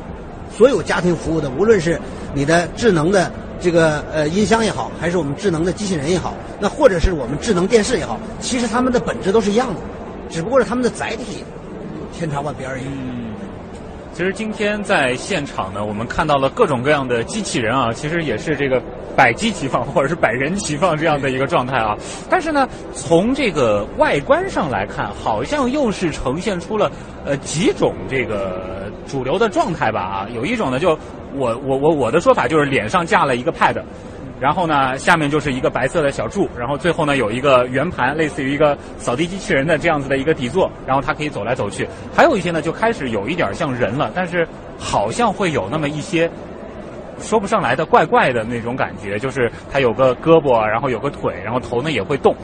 [0.57, 2.01] 所有家庭服务的，无论是
[2.33, 3.31] 你的智能的。
[3.65, 9.81] 这个呃音箱也好，还是我们智能的机器人也好，那或者是我们智能电视也好，其实它们的本质都是一样的，
[10.29, 11.45] 只不过是它们的载体
[12.13, 12.83] 千差万别而已。
[12.85, 13.35] 嗯，
[14.13, 18.83] 其实今天在现场呢，我们看到了各种各样的机器人啊，其实也是这个
[19.17, 21.97] 百机齐放或者是百人齐放这样的一个状态啊。
[22.29, 26.91] 但是呢，从这个外观上来看，好像又是呈现出了
[27.25, 30.99] 呃几种这个主流的状态吧啊，有一种呢就。
[31.35, 33.83] 我我我我的说法就是脸上架了一个 pad，
[34.39, 41.89] 然后呢下面就是一个白色的小柱，然后最后呢有一个圆盘，类似于一个扫地机器人的这样子的一个底座，然后它可以走来走去。
[42.15, 44.47] 还有一些呢就开始有一点像人了，但是
[44.79, 46.31] 好像会有那么一些
[47.23, 52.37] 说不上来的怪怪的那种感觉，就是它有个胳膊，然后有个腿，然后头呢也会动。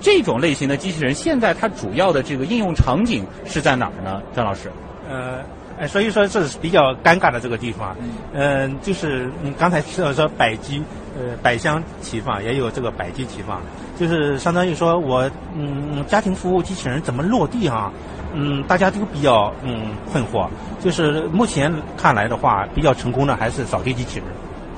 [0.00, 4.22] 这种类型的机器人现在它主要的这个应用场景是在哪儿呢？
[4.32, 4.70] 张老师？
[5.08, 5.40] 呃。
[5.80, 7.96] 哎，所以说这是比较尴尬的这个地方，
[8.32, 10.82] 嗯，就是你刚才说说百机，
[11.16, 13.62] 呃，百箱齐放，也有这个百机齐放，
[13.98, 17.90] 就是相当于说我，嗯，家庭服务机器人怎么落地哈，
[18.32, 20.48] 嗯，大家都比较嗯困惑，
[20.80, 24.26] 就是目前看来的话，比较成功的还是扫地机器人，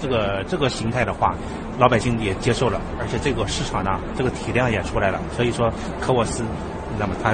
[0.01, 1.35] 这个这个形态的话，
[1.79, 6.43] 老百姓也接受了，而且这个市场呢，这个体量也出来了，所以说科沃斯。
[6.99, 7.33] 那么它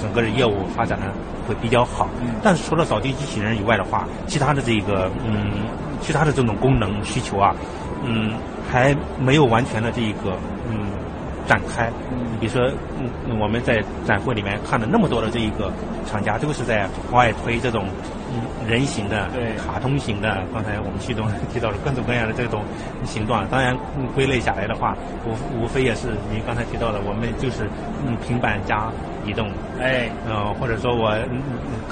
[0.00, 1.06] 整个的业务发展呢
[1.46, 2.08] 会比较好，
[2.42, 5.62] 但是除了扫地机器人以外的话，其他的这个嗯，
[6.00, 7.54] 其他的这种功能需求啊，
[8.04, 8.32] 嗯，
[8.68, 10.59] 还没有完全的这一个嗯
[11.50, 11.90] 展开。
[12.38, 12.62] 比如说，
[13.26, 15.72] 嗯，我们在展会里面看了那么多的这一个
[16.06, 17.88] 厂家，都是在往外推这种。
[18.70, 22.62] 人形的、对卡通型的，刚才我们徐总 提到了各种各样的这种
[23.04, 23.44] 形状。
[23.48, 23.76] 当然，
[24.14, 27.68] 归类下来的话，无无非也是您刚才提到的，我们就是
[28.06, 28.88] 嗯平板加
[29.26, 31.42] 移动，哎，嗯，或者说我嗯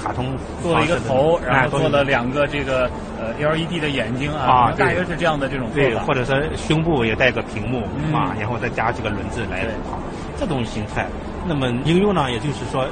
[0.00, 2.88] 卡通做了一个头，然后做了两个这个
[3.18, 7.82] 呃 LED 的眼睛啊，大约是这样的这种对，或者说胸部也带个屏幕
[8.14, 9.98] 啊，然后再加几个轮子来跑，
[10.38, 11.04] 这种形态。
[11.48, 12.86] 那么应用呢，也就是说，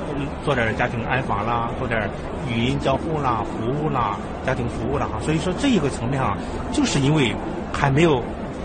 [0.44, 2.08] 做点家庭安防啦，做点
[2.48, 4.16] 语音交互啦、服务啦、
[4.46, 5.20] 家庭服务啦哈。
[5.20, 6.36] 所以说这一个层面啊，
[6.72, 7.34] 就是因为
[7.72, 8.22] 还没有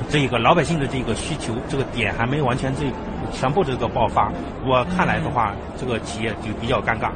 [0.09, 2.85] 这个老百姓的这个需求这个点还没有完全这
[3.31, 4.31] 全部这个爆发。
[4.65, 7.09] 我看来的话，这个企业就比较尴尬，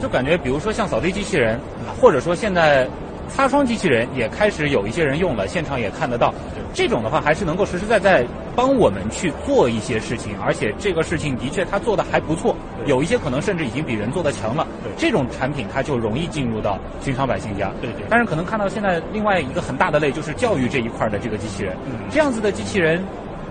[0.00, 1.58] 就感觉比如说像扫地机器人，
[2.00, 2.86] 或者说现在。
[3.28, 6.32] 擦窗机器人也开始有一些人用了，现场也看得到。
[6.72, 12.54] 这种的话，还是能够实实在在帮我们去做一些事情，而且这个事情的确他做的还不错。
[12.84, 14.66] 有一些可能甚至已经比人做的强了。
[14.96, 17.72] 这种产品它就容易进入到寻常百姓家。
[17.80, 18.04] 对对。
[18.08, 21.76] 但是可能看到现在另外一个很大的类就是教育这一块的这个机器人，
[22.10, 23.02] 这样子的机器人。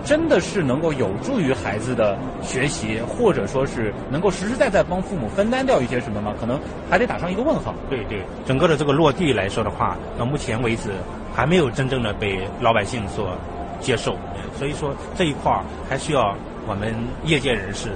[0.06, 6.32] 真的是能够有助于孩子的学习，或者说是能够实实在在帮父母分担掉一些什么吗？
[6.40, 7.74] 可能还得打上一个问号。
[7.90, 10.90] 对对，整个的这个落地来说的话，到目前为止
[11.34, 13.36] 还没有真正的被老百姓所
[13.80, 14.16] 接受，
[14.56, 16.36] 所以说这一块儿还需要
[16.68, 17.90] 我们业界人士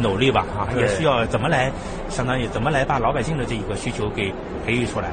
[0.00, 1.70] 努力吧啊，也需要怎么来，
[2.08, 4.34] 相当于怎么来把老百姓的这一个需求给
[4.66, 5.12] 培育出来。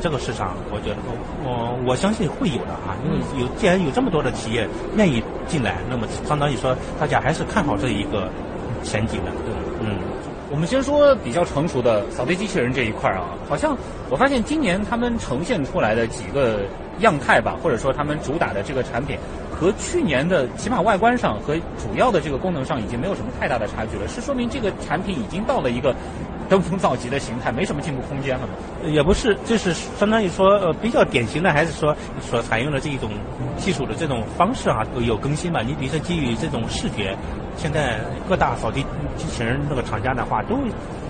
[0.00, 0.96] 这个市场，我觉得
[1.44, 8.28] 我我相信会有的啊，因为有既然有这么多的企业愿意进来，那么相当于说大家还是看好这一个
[8.82, 9.30] 前景的。
[9.30, 9.98] 对嗯，
[10.50, 13.76] 我们先说比较成熟的扫地机器人这一块啊，好像
[14.10, 16.60] 我发现今年他们呈现出来的几个
[17.00, 19.18] 样态吧，或者说他们主打的这个产品，
[19.50, 25.94] 和去年的起码外观上和主要的这个功能上已经没有什么太大的差距了，是说明这个产品已经到了一个
[26.48, 28.52] 登峰造极的形态，没什么进步空间了吗？
[28.86, 33.10] 也不是，就是相当于说，呃，比较典型的还是说所采用的这一种
[33.56, 35.60] 技术的这种方式啊，有更新嘛。
[35.62, 37.16] 你比如说基于这种视觉，
[37.56, 38.84] 现在各大扫地
[39.16, 40.58] 机器人那个厂家的话都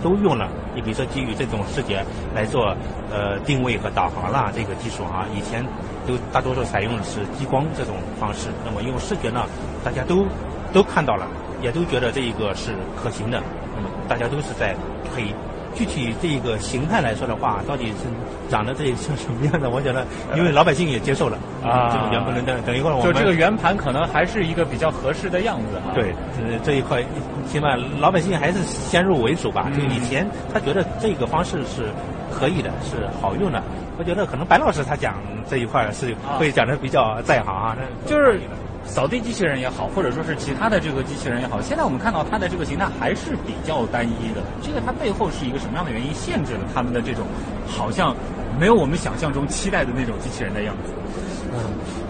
[0.03, 0.49] 都用了。
[0.75, 2.77] 你比如说基于这种视觉来做
[3.11, 5.65] 呃定位和导航啦，这个技术啊，以前
[6.07, 8.49] 都大多数采用的是激光这种方式。
[8.65, 9.47] 那么用视觉呢，
[9.85, 10.27] 大家都
[10.73, 11.27] 都看到了，
[11.61, 13.43] 也都觉得这一个是可行的。
[13.77, 14.75] 那么大家都是在
[15.13, 15.25] 推。
[15.77, 18.07] 具体这个形态来说的话，到底是
[18.49, 19.71] 长得这像什么样的？
[19.71, 20.07] 我觉得，
[20.37, 25.91] 因为老百姓也接受了啊，这个圆盘等等一会儿，就这个圆盘可能还是一个比较合适的样子啊。
[25.93, 27.03] 对，呃，这一块
[27.49, 29.69] 起码老百姓还是先入为主吧。
[29.77, 31.91] 就以前他觉得这个方式是
[32.33, 33.61] 可以的，是好用的。
[33.99, 35.17] 我觉得可能白老师他讲
[35.51, 38.39] 这一块是会讲的比较在行啊，就是。
[38.87, 44.43] 扫地机器人也好，或者说是其他的这个机器人也好，现在我们看到它的这个形态还是比较单一的。
[44.63, 47.27] 这个它背后是一个什么样的原因限制了他们的这种，
[47.67, 48.15] 好像
[48.59, 50.93] 没有我们想象中期待的那种机器人的样子？
[51.57, 51.61] 嗯，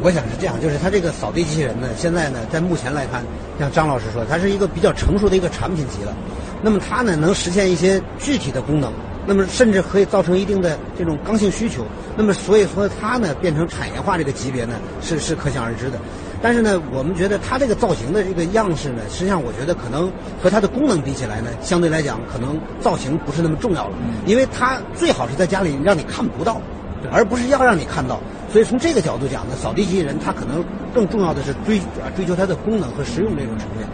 [0.02, 3.22] 我想是这样，就是它这个扫地机器人呢，现在呢，在目前来看，
[3.58, 6.14] 像张老师说，它是一个比较成熟的一个产品级了。
[6.62, 8.90] 那么它呢，能实现一些具体的功能，
[9.26, 11.84] 那么甚至可以造成一定的这种刚性需求。
[12.16, 15.98] 那么所以说它呢，变成产业化这个级别呢，是是可想而知的。
[16.44, 26.61] 但是呢，我们觉得它这个造型的这个样式呢，实际上我觉得可能和它的功能比起来呢，相对来讲可能造型不是那么重要了，因为它最好是在家里让你看不到，
[27.11, 28.20] 而不是要让你看到。
[28.52, 30.62] 所以从这个角度讲呢，扫地机器人它可能
[30.94, 31.80] 更重要的是追
[32.14, 33.88] 追求它的功能和实用这种层面。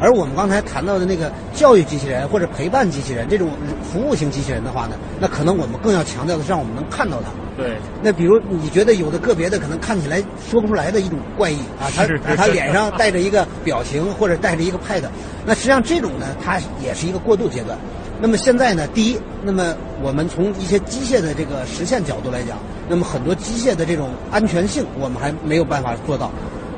[0.00, 3.50] 而我们刚才谈到的那个教育机器人或者陪伴机器人这种
[3.82, 7.28] 服务型机器人的话呢，那可能我们更要强调的是让我们能看到它。
[7.56, 7.76] 对。
[8.02, 15.02] 那比如你觉得有的个别的可能看起来说不出来的一种怪异啊，他他脸上带着一个表情或者带着一个 pad，
[15.46, 17.78] 那实际上这种呢，它也是一个过渡阶段。
[18.20, 26.30] 那么现在呢，第一，那么我们从一些机械的这个实现角度来讲，那么很多机械的这种安全性我们还没有办法做到。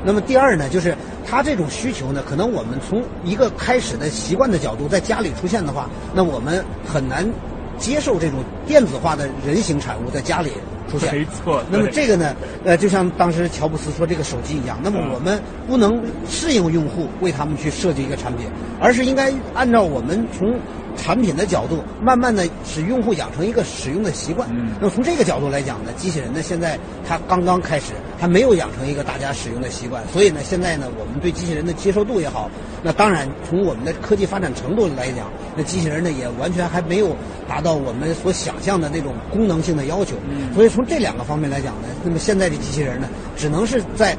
[0.03, 0.95] 那么第二呢，就是
[1.29, 7.27] 他这种需求呢，可能我们从一个开始的习惯的角度，在家里出现的话，那我们很难
[7.77, 10.51] 接受这种电子化的人形产物在家里
[10.89, 11.13] 出现。
[11.13, 11.61] 没错。
[11.69, 18.47] 那么这个呢，呃，就像当时乔布斯说这个手机一样，那么我们不能适应用户为他们去设计一个产品，
[18.79, 20.57] 而是应该按照我们从。
[20.97, 24.49] 产品的角度，慢慢的使用户养成一个使用的习惯。
[24.51, 30.03] 嗯，那么从这个角度来讲呢，机器人呢现在它刚刚开始，还没有养成一个大家使用的习惯。
[30.11, 32.49] 所以呢，现在呢，我们对机器人的接受度也好，
[32.83, 37.15] 那当然从我们的科技发展程度来讲，那机器人呢也完全还没有
[37.47, 40.15] 达到我们所想象的那种功能性的要求。
[40.29, 43.07] 嗯，所以从这两个方面来讲呢，那么现在的机器人呢，
[43.37, 44.17] 只能是在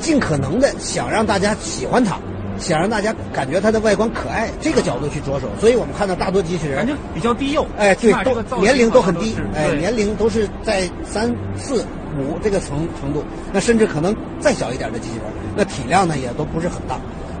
[0.00, 2.18] 尽可能的想让大家喜欢它。
[2.62, 11.84] 想让大家感觉它的外观可爱，这个角度去着手，所以我们看到大多机器人感觉比较低幼，哎，对，都年龄都很低，哎，年龄都是在三四
[12.16, 15.24] 五这个层程度，那甚至可能再小一点的机器人，
[15.56, 16.94] 那体量呢也都不是很大，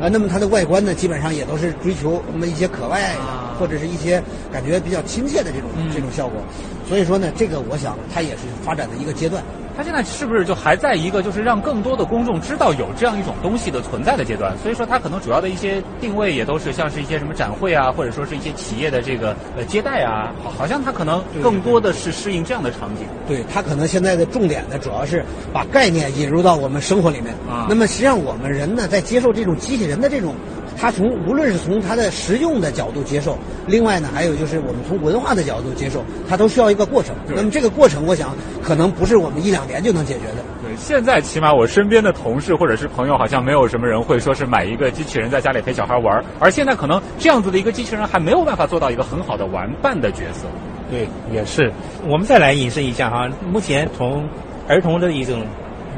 [0.04, 3.14] 啊，那么它的外观呢基本上也都是追求那么一些可爱
[3.62, 4.20] 或者是一些
[4.52, 6.42] 感觉比较亲切的这种这种效果，
[6.88, 9.40] 所以说呢，这个我想它也是发展的一个阶段。
[9.74, 14.52] 它现在是不是就还在一个就是让更多的公众知道有这样一种东西的存在的阶段？
[14.58, 23.06] 所以说它可能主要的一些定位也都是像是一些什么展会啊，或者说是一些企业的这个呃接待啊，好好像它可能更多的是适应这样的场景。
[23.28, 27.32] 对它可能现在的重点呢，主要是把概念引入到我们生活里面。
[27.48, 30.34] 啊，那么实际上我们人呢，在接受这种机器人的这种。
[30.82, 37.14] 它从无论是从它的实用的角度接受，另外呢，还有就是我们从文化的角度接受，它都需要一个过程。
[37.28, 40.42] 那么这个过程，我想可能不是我们一两年就能解决的。
[40.60, 46.20] 对，现在起码我身边的同事或者是朋友，好像没有什么人会说是买一个机器人在家里陪小孩玩。
[46.40, 50.48] 而现在可能这样子的一个机器人还没有办法做到一个很好的玩伴的角色。
[50.90, 51.72] 对，也是。
[52.08, 54.28] 我们再来引申一下哈，目前从
[54.66, 55.46] 儿童的一种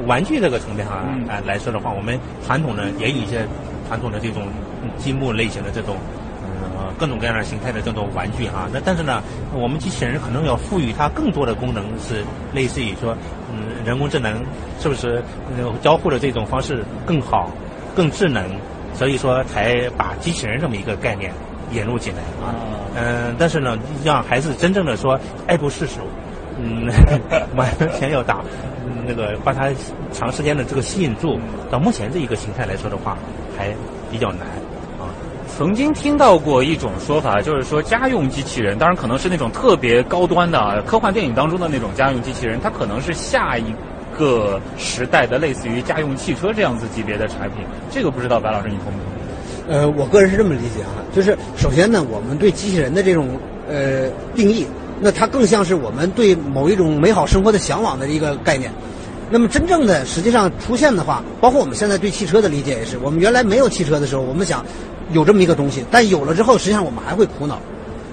[0.06, 3.48] 玩具这个层面哈啊来说的话，我们传统的也有一些。
[3.88, 4.42] 传统的这种
[4.96, 5.96] 积木类型的这种，
[6.76, 13.16] 呃，各种各样的形态的这种玩具哈，那但是呢，我们机器人可能要赋予它更多的功能，是类似于说，
[13.52, 14.42] 嗯，人工智能
[14.80, 15.22] 是不是
[15.82, 17.50] 交互的这种方式更好、
[17.94, 18.44] 更智能？
[18.94, 21.32] 所以说才把机器人这么一个概念
[21.72, 22.54] 引入进来啊。
[22.96, 25.18] 嗯，但是呢，让孩子真正的说
[25.48, 26.00] 爱不释手，
[26.58, 26.88] 嗯，
[27.56, 27.68] 完
[27.98, 28.40] 全要打。
[29.06, 29.70] 那个把它
[30.12, 31.38] 长时间的这个吸引住，
[31.70, 33.16] 到目前这一个形态来说的话，
[33.56, 33.74] 还
[34.10, 34.40] 比较难
[34.98, 35.10] 啊。
[35.56, 43.74] 曾经听到过一种说法，就是说家用机器人，当然可能是那种特别高端的科幻电影当中的那种家用机器人，它可能是下一
[44.18, 47.64] 个时代的类似于家用汽车这样子级别的产品。
[47.90, 49.14] 这个不知道白老师你同不同意？
[49.66, 53.28] 呃，我个人是这么理解啊，就是首先呢，我们对机器人的这种
[53.68, 54.66] 呃定义，
[55.00, 58.72] 那它更像是我们对某一种美好生活的向往的一个概念。
[59.30, 64.64] 那么真正的实际上出现的话，包括我们现在对汽车的理解也是，我们原来没有汽车的时候，我们想
[65.12, 67.58] 有这么一个东西，但有了之后，实际上我们还会苦恼。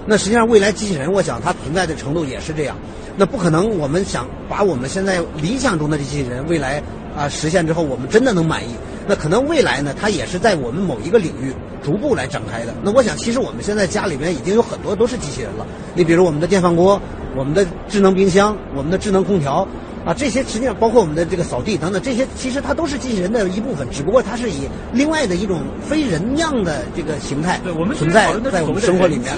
[0.08, 2.76] 那实际上未来机器人，我想它存在的程度也是这样。
[3.18, 6.82] 那不可能，我们想把我们现在理想中的机器人未来
[7.16, 8.74] 啊实现之后，我们真的能满意。
[9.08, 12.74] 那可能未来呢，它也是在我们某一个领域逐步来展开的。
[12.82, 15.68] 那我想，其实我们现在家里面已经有很多都是机器人了。
[15.94, 17.00] 你比如我们的电饭锅、
[17.36, 19.68] 我们的智能冰箱、我们的智能空调。
[20.06, 27.60] 啊，这些实际上包括我们的这个扫地等等，这些其实它都是机器人的一部分，只不过它是以另外的一种非人样的这个形态
[27.96, 29.32] 存在在我们生活里面，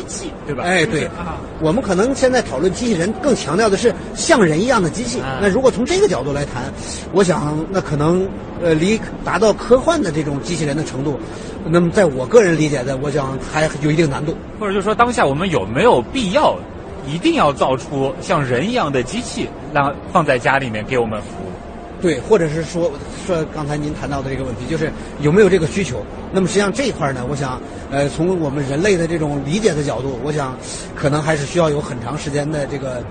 [0.45, 0.63] 对吧？
[0.63, 1.09] 哎，对，
[1.59, 5.19] 我们可能现在讨论机器人，更强调的是像人一样的机器。
[5.41, 6.63] 那如果从这个角度来谈，
[7.11, 8.25] 我想那可能
[8.63, 11.19] 呃离达到科幻的这种机器人的程度，
[11.65, 14.33] 那么在我个人理解的，我想还有一定难度。
[14.59, 16.57] 或者就是说，当下我们有没有必要？
[17.07, 21.51] 一定要造出像人一样的机器，让放在家里面给我们服务。
[22.01, 22.91] 对，或者是说
[23.25, 26.03] 说刚才您谈到的这个问题，就是有没有这个需求？
[26.31, 27.61] 那么实际上这一块呢，我想，
[27.91, 30.57] 呃，从我们人类的这种理解的角度，我想，
[30.95, 33.01] 可能还是需要有很长时间的这个。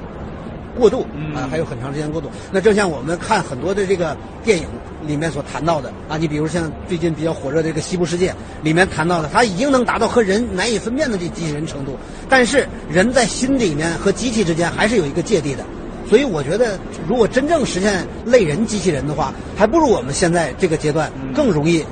[0.79, 2.29] 过渡啊，还有很长时间过渡。
[2.51, 4.67] 那正像我们看很多的这个电影
[5.07, 8.31] 里面所谈到的啊，你比如像最近比较火热的这个《西部世界》
[8.63, 11.97] 里面谈到的，它已经能达到和人难以分辨的这机器人程度。
[12.29, 15.65] 但是人在心里面和机器之间还是有一个芥蒂的。
[16.09, 21.85] 所以我觉得，如果真正实现类人机器人的话，还不如我们现在这个阶段更容易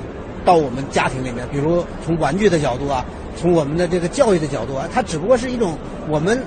[0.45, 1.47] 到我们家庭里面。
[1.51, 6.41] 比如从玩具的角度啊，从我们的这个教育的角度啊，它只不过是一种我们。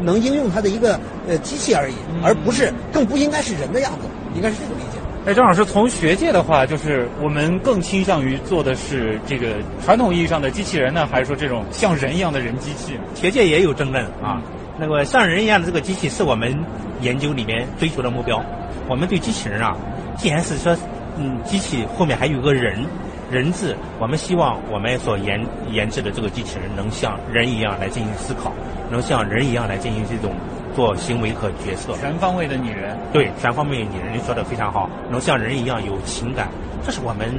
[0.00, 4.98] 能应用它的一个呃机器而已，而不是更不应该是人的样子，应该是这个理解。
[5.26, 12.98] 哎，张老师，从学界的话，就是我们更倾向于做的是这个传统意义上的机器人呢，还是说这种像人一样的人机器？
[13.14, 14.40] 学界也有争论啊。
[14.78, 16.58] 那个像人一样的这个机器是我们
[17.02, 18.42] 研究里面追求的目标。
[18.88, 19.76] 我们对机器人啊，
[20.16, 20.74] 既然是说
[21.18, 22.84] 嗯机器后面还有个人。
[23.30, 25.40] 人质，我们希望我们所研
[25.70, 28.52] 研制的这个机器人能像人一样来进行思考，
[28.90, 30.34] 能像人一样来进行这种
[30.74, 31.92] 做行为和决策。
[32.00, 36.48] 全方位的拟人，对，全方位拟人，你说的非常好，能像人一样有情感，
[36.84, 37.32] 这是我们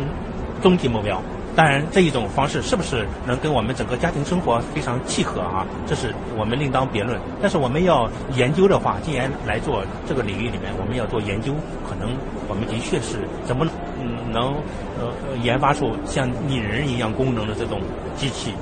[0.62, 1.22] 终极目标。
[1.54, 5.68] 当然，这一种方式是不是能跟我们整个家庭生活非常契合啊？
[5.86, 7.20] 这是我们另当别论。
[7.42, 11.52] 但是我们要研究的话，既然来做这个领域里面，我们要做研究，
[11.86, 12.16] 可能
[12.48, 13.68] 我们的确是怎么
[14.32, 14.64] 能
[14.98, 17.82] 呃研发出像拟人一样功能的这种
[18.16, 18.54] 机器。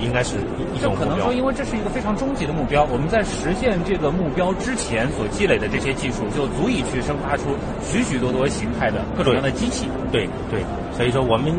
[0.00, 0.36] 应该是
[0.74, 2.84] 一种可能说，因为这是一个非常终极的目标。
[2.84, 9.88] 我们在实现这个目标之前所积累的这些技术，就足以去生发出许许多多形态的各种各样的机器。
[10.10, 10.64] 对对，
[10.96, 11.52] 所以说我们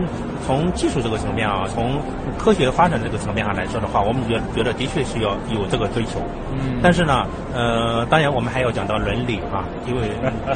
[0.46, 2.00] 从技术这个层面啊，从
[2.38, 6.20] 科学发展这个层面上来说的话，我们觉觉得的确是要有这个追求。
[6.54, 6.80] 嗯。
[6.82, 10.10] 但是呢，呃，当然我们还要讲到伦理啊，因为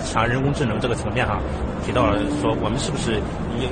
[0.03, 1.39] 像人工智能这个层面上
[1.85, 3.19] 提到了说，我们是不是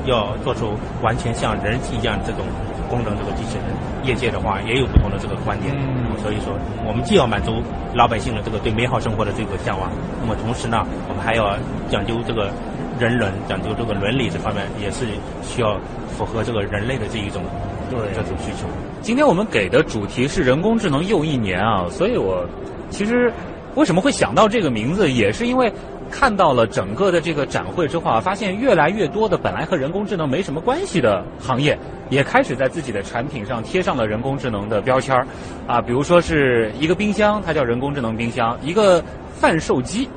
[0.06, 2.42] 要要做出完全像人一样这种。
[2.90, 3.66] 功能这个机器人，
[4.04, 5.76] 业界的话也有不同的这个观点，
[6.22, 7.62] 所以说我们既要满足
[7.94, 11.58] 老百姓的这个对美好生活的这个向往，那么同时呢，我们还要
[11.90, 12.50] 讲究这个
[13.00, 15.06] 人伦，讲究这个伦理这方面，也是
[15.44, 15.78] 需要
[16.18, 17.44] 符合这个人类的这一种
[17.90, 18.68] 对这种需求。
[19.02, 22.46] 今天我们给的主题是人工智能又一年啊，所以我
[22.90, 23.32] 其实
[23.76, 25.72] 为什么会想到这个名字，也是因为。
[26.10, 31.78] 看到了整个的这个展会之后啊，发现越来越多的本来和人工智能没什么关系的行业，
[32.10, 35.28] 也开始在自己的产品上贴上了人工智能的标签儿，
[35.68, 39.04] 啊，比如说是一个冰箱，它叫人工智能冰箱；一个
[39.40, 40.10] 贩售机。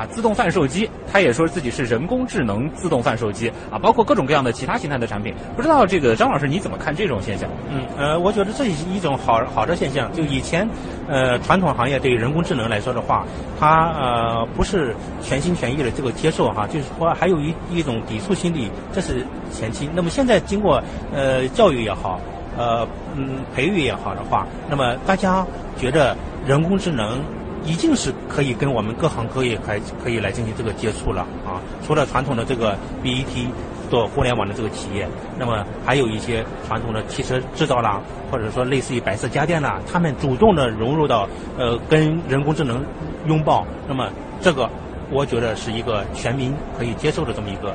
[0.00, 5.34] 啊，自动贩售机，他也说自己是人工智能自动贩售机啊，包括各种各样的其他形态的产品。
[5.54, 7.46] 不知道这个张老师你怎么看这种现象？
[7.70, 10.10] 嗯，呃，我觉得这是一种好好的现象。
[10.14, 10.66] 就以前，
[11.06, 13.26] 呃，传统行业对于人工智能来说的话，
[13.58, 19.86] 它呃不是全心全意的这个接受哈，就是说还有一一种抵触心理，这是前期。
[19.94, 20.82] 那么现在经过
[21.14, 22.18] 呃教育也好，
[22.56, 25.46] 呃嗯培育也好的话，那么大家
[25.76, 26.16] 觉得
[26.46, 27.20] 人工智能。
[27.64, 31.60] 已经是可以跟我们各行各业还可以来进行这个接触了啊！
[31.86, 33.46] 除了传统的这个 BET
[33.90, 35.06] 做互联网的这个企业，
[35.38, 38.00] 那么还有一些传统的汽车制造啦，
[38.30, 42.84] 或者说类似于白色家电啦，他们主动的融入到呃跟人工智能
[43.26, 44.08] 拥抱，那么
[44.40, 44.68] 这个
[45.10, 47.74] 我觉得是一个全民可以接受的这么一个。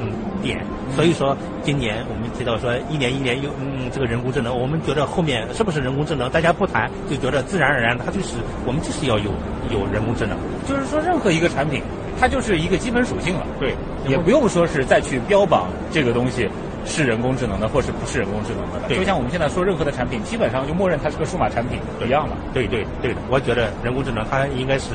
[0.00, 0.64] 嗯，点，
[0.94, 8.36] 所以说今年我们提到说一年一年有嗯这个人工智能，我们觉得后面是不是人工智能，大家不谈就觉得自然而然，它就是
[8.66, 9.30] 我们就是要有
[9.70, 10.36] 有人工智能。
[10.66, 11.82] 就是说任何一个产品，
[12.18, 13.46] 它就是一个基本属性了。
[13.60, 13.74] 对，
[14.08, 16.48] 也不用说是再去标榜这个东西
[16.84, 18.88] 是人工智能的，或是不是人工智能的。
[18.88, 22.36] 对就像我们现在说任何的产品，基本上就默认它是个数码产品一样了。
[22.52, 24.94] 对对对的，我觉得人工智能它应该是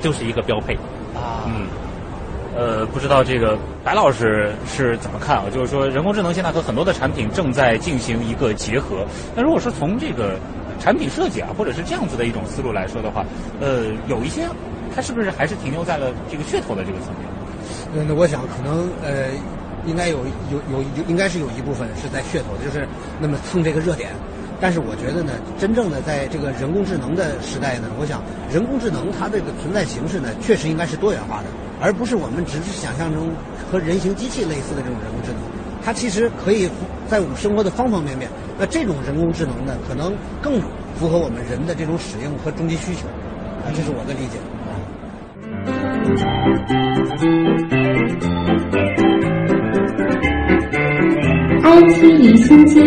[0.00, 0.74] 就是一个标配。
[1.14, 1.66] 啊嗯，
[2.56, 5.44] 呃，不知道这个白老师是怎么看啊？
[5.52, 9.04] 就是说，人工智能现在和很多的产品正在进行一个结合。
[9.34, 10.38] 那如果说从这个
[10.78, 13.24] 产品设计啊，或者是这样子的一种思路来说的话，
[13.60, 14.48] 呃，有一些
[14.94, 17.28] 它是不是还是停留在了这个噱头的这个层面？
[17.94, 19.30] 嗯，那我想可能呃，
[19.86, 20.18] 应该有
[20.50, 22.86] 有有有，应该是有一部分是在噱头，就是
[23.20, 24.10] 那么蹭这个热点。
[24.60, 31.46] 但是我觉得呢，真正的在这个人工智能的时代呢，我想人工智能它这个存在形式呢，确实应该是多元化的，
[31.84, 33.28] 而不是我们只是想象中
[33.70, 35.40] 和人形机器类似的这种人工智能。
[35.84, 36.66] 它其实可以
[37.06, 38.26] 在我们生活的方方面面。
[38.58, 40.58] 那这种人工智能呢，可能更
[40.94, 43.06] 符合我们人的这种使用和终极需求。
[43.06, 44.38] 啊，这是我的理解。
[51.62, 52.80] IT 离心机。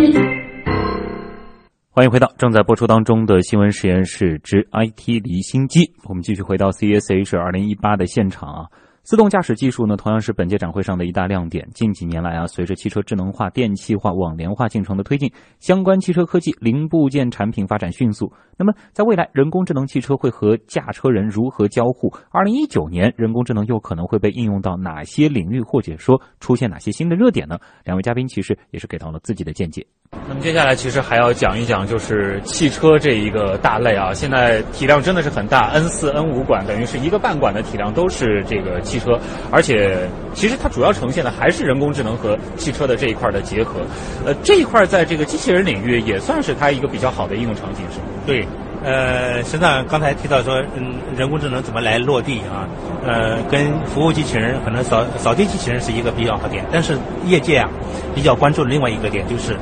[1.92, 5.82] 欢迎回到正在播出当中的新闻实验室之 IT 离心机。
[6.06, 8.66] 我们继续回到 CES 二零一八的现场啊。
[9.08, 11.66] 自动驾驶技术呢，同样是本届展会上的一大亮点。
[11.74, 15.32] 近几年来啊，随着汽车智能化、电气化、网联化进程的推进，
[15.62, 18.30] 相关汽车科技零部件产品发展迅速。
[18.58, 22.14] 那么，在未来，人工智能汽车会和驾车人如何交互？
[22.32, 27.58] 二零一九年，人工智能又可能会被应用到哪些领域，或者说出现哪些新的热点呢？
[27.86, 29.88] 两位嘉宾其实也是给到了自己的见解。
[30.30, 39.20] 那么接下来其实还要讲一讲，就是汽车这一个大类啊，现在体量真的是很大，N 四、N 五馆等于是一个半馆的体量都是这个汽车，
[39.52, 43.82] 而且其实它主要呈现的还是人工智能和汽车的这一块的结合。
[44.26, 48.00] 呃，这一块在这个机器人领域也算是它一个比较好的应用场景，是？
[48.26, 48.46] 对，
[48.84, 52.68] 呃，实际上刚才提到说，嗯，人工智能怎么来落地啊？
[53.06, 57.70] 呃，跟服务机器人可能扫扫地机器人是一个比较好点，但是业界啊
[58.14, 59.56] 比较关注的另外一个点就是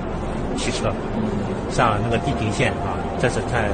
[0.56, 0.91] 汽车，
[1.70, 3.70] 像那个地平线啊，这是在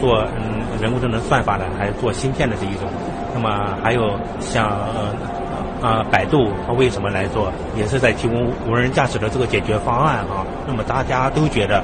[0.00, 2.88] 做嗯人工智能算法的，还是做芯片的这一种。
[3.34, 10.46] 那么还有像呃啊百度，它为什么来做，也是在提供无人驾驶的这个解决方案啊。
[10.66, 11.82] 那么大家都觉得，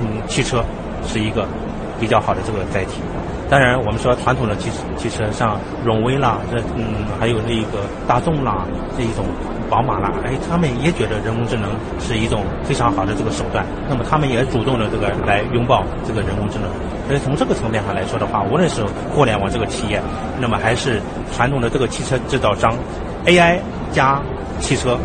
[0.00, 0.64] 嗯，汽车
[1.06, 1.46] 是一个
[2.00, 3.00] 比较好的这个载体。
[3.48, 8.66] 当然，我们说传统的汽汽车，像荣威啦，这嗯，还有那个大众啦，
[8.98, 9.24] 这一种
[9.70, 11.70] 宝马啦，哎，他们也觉得人工智能
[12.00, 13.64] 是一种非常好的这个手段。
[13.88, 16.68] 那么他们也主动的这个来拥抱这个人工智能。
[17.06, 18.84] 所以从这个层面上来说的话，无论是
[19.14, 20.02] 互联网这个企业，
[20.40, 21.00] 那么还是
[21.32, 22.74] 传统的这个汽车制造商
[23.26, 23.60] ，AI
[23.92, 24.20] 加
[24.58, 24.98] 汽车，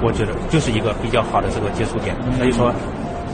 [0.00, 2.16] 我觉得就是一个比较好的这个接触点。
[2.38, 2.72] 所以说。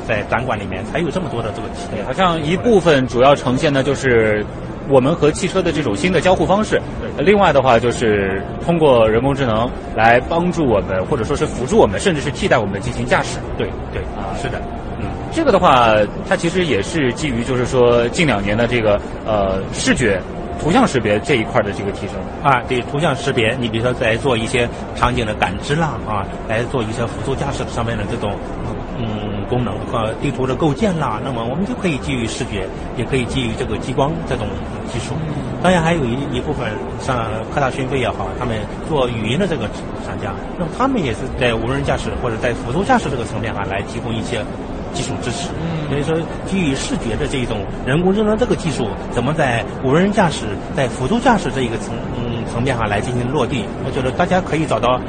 [0.06, 4.44] 在展馆里面才有这么多的这个体验，好像一部分主要呈现的就是
[4.88, 6.80] 我们和汽车的这种新的交互方式。
[7.18, 13.38] 另外的话，就是通过人工智能来帮助我们，或者说是辅助我们，甚至是替代我们进行驾驶。
[13.56, 14.60] 对对啊，是的。
[15.00, 15.94] 嗯，这个的话，
[16.28, 20.20] 它其实也是基于就是说近两年的这个呃视觉。
[20.62, 28.32] 图像识别这一块的这个提升啊，对图像识别，你比如说在做一些场景的感知啦啊，来做一些辅助驾驶上面的这种
[28.64, 28.73] 嗯
[29.48, 32.66] 功能和地图的构建啦，那么我们就可以基于视觉，
[32.96, 34.46] 也可以基于这个激光这种
[34.92, 35.14] 技术。
[35.62, 36.68] 当然还有一一部分
[37.00, 37.24] 像
[37.54, 38.56] 科大讯飞也好，他们
[38.88, 39.68] 做语音的这个
[40.04, 44.44] 厂家，那么他们也是在无人驾驶或者在辅助驾驶这个层面上来提供一些。
[44.94, 45.48] 技术支持，
[45.88, 46.16] 所以说
[46.46, 50.44] 基于视觉的这种人工智能这个技术，怎么在无人驾驶、
[50.76, 53.64] 在辅助驾驶这一个层嗯层面上来进行落地？
[53.84, 55.00] 我觉得大家可以找到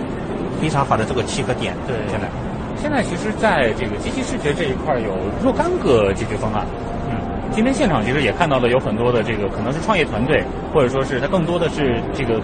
[0.59, 1.75] 非常好的这个契合点。
[1.86, 2.27] 对，现在
[2.78, 5.11] 现在其实在这个机器视觉这一块有
[5.43, 6.65] 若干个解决方案。
[7.09, 7.17] 嗯，
[7.51, 12.41] 今天现场其实也看到了有很多的这个可能是创业团队，或者说是它更多的是这个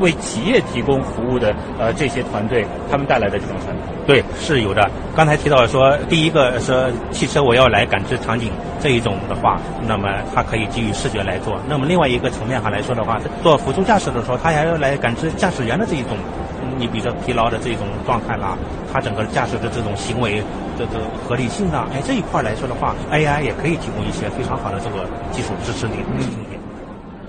[0.00, 3.84] 为企业提供服务的呃这些团队他们带来的这种产品。
[4.06, 4.90] 对，是有的。
[5.14, 8.50] 刚才提到说，第一个说汽车我要来感知场景
[8.80, 11.60] 这一种的话，那么它可以基于视觉来做。
[11.68, 16.16] 那么另外一个层面上来说的话，做辅助驾驶的时候，它还要来感知驾驶员的这一种，
[16.80, 18.56] 你比如说疲劳的这种状态啦，
[18.90, 20.40] 它整个驾驶的这种行为
[20.78, 25.96] 的这合理性啊，哎这一块来说的话，AI 也可以提供一些非常好的这个技术支持力。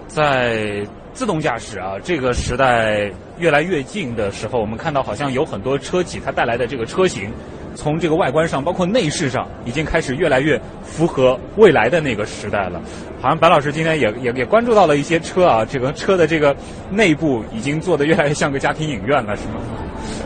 [0.07, 7.29] 在自动驾驶啊这个时代越来越近的时候，我们看到好像有很多车企它带来的这个车型，
[7.75, 12.81] 从这个外观上，包括内饰上，已经开始越来越符合未来的那个时代了。
[13.21, 16.55] 好像白老师今天也也也关注到了一些车啊，这个车的这个
[16.89, 19.61] 内部已经做的越来越像个家庭影院了，是吗？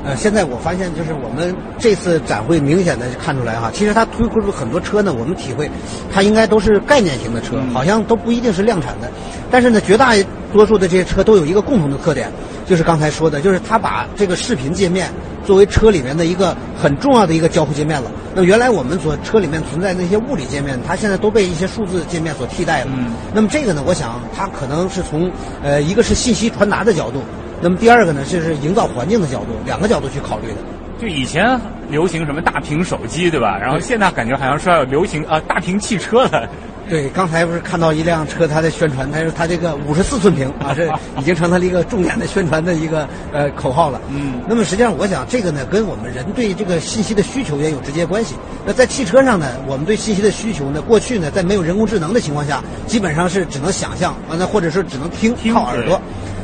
[0.05, 5.69] 呃，现在我发现就是我们这次展会明显的看出来哈，其实它推出很多车呢，我们体会
[6.13, 9.09] 它应该都是概念型的车，好像都不一定是量产的。
[9.49, 10.13] 但是呢，绝大
[10.53, 12.31] 多数的这些车都有一个共同的特点，
[12.67, 15.09] 就是刚才说的，就是它把这个视频界面
[15.43, 18.11] 作为车里面的一个很重要的一个交互界面了。
[18.35, 22.91] 那原来我们所车里面存在那些物理界面，它现在都被一些数字界面所替代了。
[22.95, 25.31] 嗯那么这个呢，我想它可能是从
[25.63, 27.21] 呃一个是信息传达的角度，
[27.61, 30.55] 那么第二个呢就是营造环境的角度，两个角度去考虑的。
[30.99, 33.57] 就以前流行什么大屏手机，对吧？
[33.59, 36.47] 然后现在感觉好像是要流行啊大屏汽车了。
[36.87, 40.87] 对，刚才不是看到一辆车，它在宣传，它说它这个五十四寸屏 啊，这
[41.19, 43.99] 已经成它了一个重点的宣传的一个呃口号了。
[44.09, 48.35] 嗯那么实际上，我想这个呢，跟我们人对这个信息的需求也有直接关系。
[48.65, 55.99] 那在汽车上呢，我们对信息的需求呢，过去呢，在没有人工智能的情况下，基本上是只能想象完了或者说只能听听靠耳朵。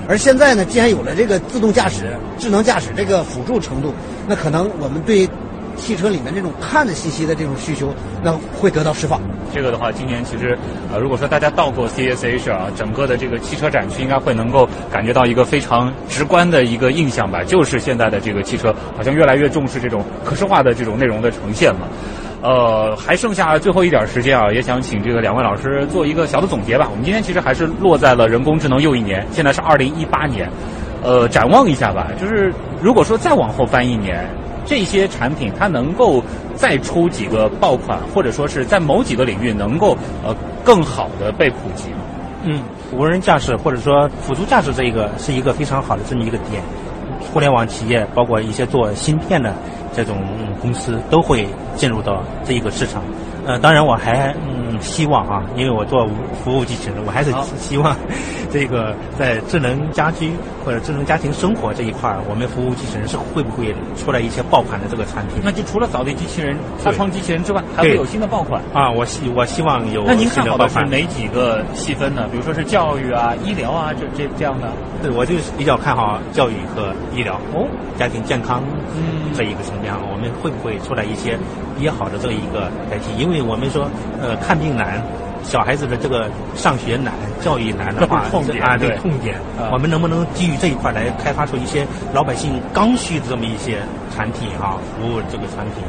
[0.07, 3.93] 而现在呢，既然有了这个自动驾驶、智能驾驶这个辅助程度，
[4.27, 5.29] 那可能我们对
[5.77, 9.21] 汽车里面这种看的信息的这种需求，那会得到释放。
[9.53, 10.57] 这个的话，今年其实
[10.91, 21.87] 呃，如果说大家到过 CSH 啊，整个的这个汽车展区应该会能够感觉到一个非常直观的一个印象吧，就是现在的这个汽车好像越来越重视这种可视化的这种内容的呈现了。
[22.41, 26.87] 呃，还剩下最后一点时间啊，也想请这个两位老师做一个小的总结吧。
[26.89, 30.49] 我们今天其实还是落在了人工智能又一年，现在是二零一八年，
[31.03, 34.27] 呃，展望一下吧，就是如果说再往后翻一年，
[34.65, 36.23] 这些产品它能够
[36.55, 41.89] 再出几个爆款，或者说是在某几个领域能够呃更好的被普及？
[42.43, 46.63] 嗯，无人驾驶或者说辅助驾驶这一个是一个非常好的这么一个点。
[47.31, 49.53] 互联网企业包括一些做芯片的
[49.93, 50.17] 这种
[50.61, 53.01] 公司都会进入到这一个市场。
[53.45, 56.07] 呃，当然我还嗯希望啊，因为我做
[56.43, 57.95] 服务机器人，我还是希望
[58.51, 60.31] 这个在智能家居
[60.65, 65.37] 或者智能家庭生活这一块儿，我们服务机器人是会不会出来一些爆款的这个产品？
[65.43, 68.61] 那就除了扫地机器人、擦窗机器人之外，还会有新的爆款。
[68.73, 70.79] 啊，我希我希望有那您看好的是。
[70.91, 72.27] 哪几个细分呢？
[72.31, 74.67] 比如说是教育啊、医疗啊，这这这样的。
[75.01, 77.65] 对，我就是比较看好教育和医疗哦，
[77.97, 78.61] 家庭健康
[78.95, 81.37] 嗯这一个层面，我们会不会出来一些
[81.81, 83.11] 比较好的这一个代替？
[83.17, 83.89] 因为我们说，
[84.21, 85.01] 呃，看病难，
[85.41, 87.11] 小孩子的这个上学难，
[87.41, 93.81] 教育难的话， 痛点啊，对对痛点啊，我们能不能基于这一块来开发出一些老百姓刚需的这么一些
[94.13, 95.81] 产品啊，服务这个产品？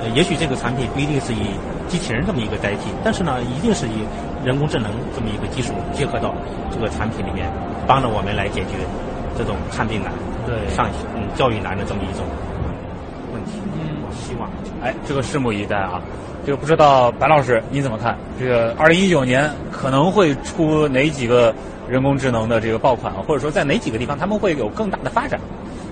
[0.00, 1.52] 呃，也许这个产品不一定是以
[1.88, 4.00] 机器人这么一个代替，但是呢，一定是以
[4.46, 6.34] 人工智能这么一个技术结合到
[6.72, 7.52] 这个产品里面，
[7.86, 8.80] 帮着我们来解决
[9.36, 10.10] 这种看病难、
[10.48, 12.53] 对上学嗯教育难的这么一种问
[13.44, 13.52] 题。
[13.74, 14.48] 嗯，我希望。
[14.82, 16.00] 哎，这个拭目以待啊！
[16.46, 18.16] 这个不知道白老师你怎么看？
[18.38, 21.54] 这个二零一九年可能会出哪几个
[21.88, 25.40] 人工智能的这个爆款，或者说在哪几个地方他们会有更大的发展？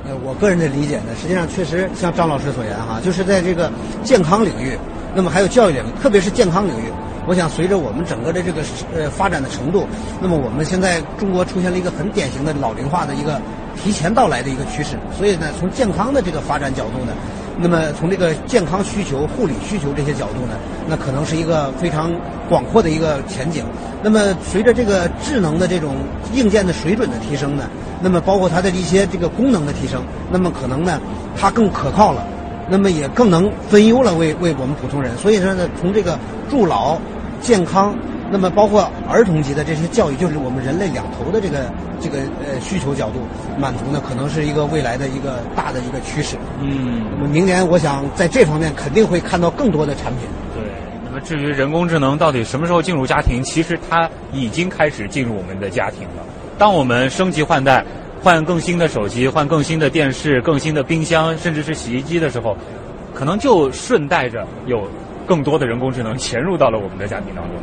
[0.04, 3.70] 呃，我个人的理解呢，实际上确实像张老师所言哈，就是在这个
[4.02, 4.76] 健康领域，
[5.14, 6.92] 那么还有教育领域，特别是健康领域，
[7.26, 8.60] 我想随着我们整个的这个
[8.94, 9.86] 呃发展的程度，
[10.20, 13.40] 那么我们现在中国出现了一个很典型的老龄化的一个
[13.76, 17.12] 提前到来的一个趋势，所以呢，从健康的这个发展角度呢，
[17.58, 20.54] 那么从这个健康需求、护理需求这些角度呢，
[20.88, 22.10] 那可能是一个非常
[22.48, 23.64] 广阔的一个前景。
[24.02, 25.94] 那么随着这个智能的这种
[26.34, 27.64] 硬件的水准的提升呢，
[28.00, 31.00] 那么包括它的一些这个功能的提升，那么可能呢，
[31.36, 32.26] 它更可靠了，
[32.68, 35.16] 那么也更能分忧了为为我们普通人。
[35.18, 36.18] 所以说呢，从这个
[36.50, 36.98] 助老、
[37.40, 37.94] 健康，
[38.32, 41.70] 那么包括儿童级的这些教育，就是我们人类两头的这个
[42.00, 43.20] 这个呃需求角度
[43.58, 46.36] 满足呢，可能是一个未来的一个大的一个趋势。
[46.62, 50.22] 嗯，那么明年我想在这方面肯定会看到更多的产品。
[50.56, 50.64] 对。
[51.04, 56.24] 那么至于人工智能到底什么时候进入家庭，其实它已经开始进入我们的家庭了。
[56.56, 57.84] 当我们升级换代，
[58.22, 62.56] 换更新的手机，换更新的电视、更新的冰箱，甚至是洗衣机的时候，
[63.12, 64.88] 可能就顺带着有
[65.26, 67.54] 更多的人工智能 潜入到了我们的家庭当中。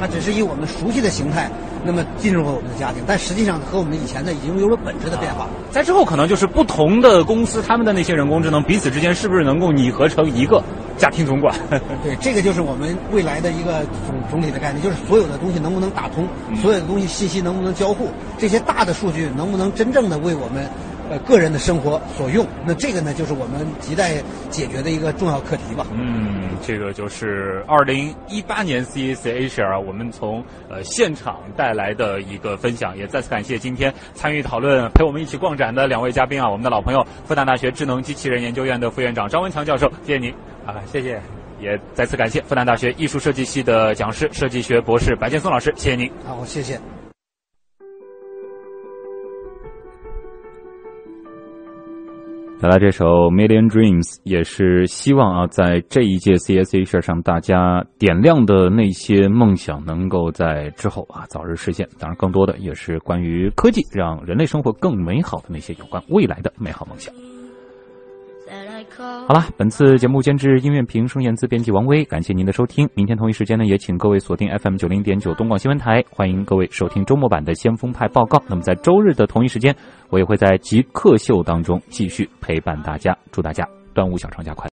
[0.00, 1.50] 它只是以我们熟悉的形态，
[1.84, 5.46] 那么进入了我们的家庭，但实际上和我们以前的已经有了本质的变化。
[5.70, 10.62] 在之后，可能就是不同的公司，他们的那些人工智能彼此之间是不是能够拟合成一个
[10.96, 11.54] 家庭总管？
[12.02, 16.26] 对，这个就是我们未来的一个总总体的概念，就是所有的东西能不能打通，
[16.62, 20.68] 所有的东西信息能不能交互，这些大的数据能不能真正的为我们
[21.10, 22.46] 呃个人的生活所用？
[22.66, 25.86] 那这个呢，就是我们亟待解决的一个重要课题吧。
[25.92, 40.30] 嗯，这个就是二零一八年 CES Asia 我们从呃现场带来的一个分享，也再次感谢今天参与讨论、陪我们一起逛展的两位嘉宾啊，我们的老朋友复旦大学智能机器人研究院的副院长张文强教授，谢谢您。
[40.66, 41.20] 啊，谢谢。
[41.60, 46.08] 也再次感谢复旦大学艺术设计系的讲师、设计学博士白建松老师，谢谢您。
[46.24, 46.78] 好，谢谢。
[52.60, 61.88] 带来这首《Million Dreams》，也是希望啊，在这一届 CSA 上，大家点亮的那些梦想，能够在之后啊早日实现。
[62.00, 67.14] 当然，更多的也是关于科技，让人类生活更美好的那些有关未来的美好梦想。
[69.26, 72.88] 好了，本次节目监制音乐评声言字编辑王威，感谢您的收听。
[72.94, 78.42] 明天同一时间呢，也请各位锁定 FM 九零点九东广新闻台，欢迎各位收听周末版的先锋派报告。
[78.48, 79.74] 那么在周日的同一时间，
[80.10, 84.66] 我也会在极客秀当中继续陪伴大家，祝大家端午小长假快乐。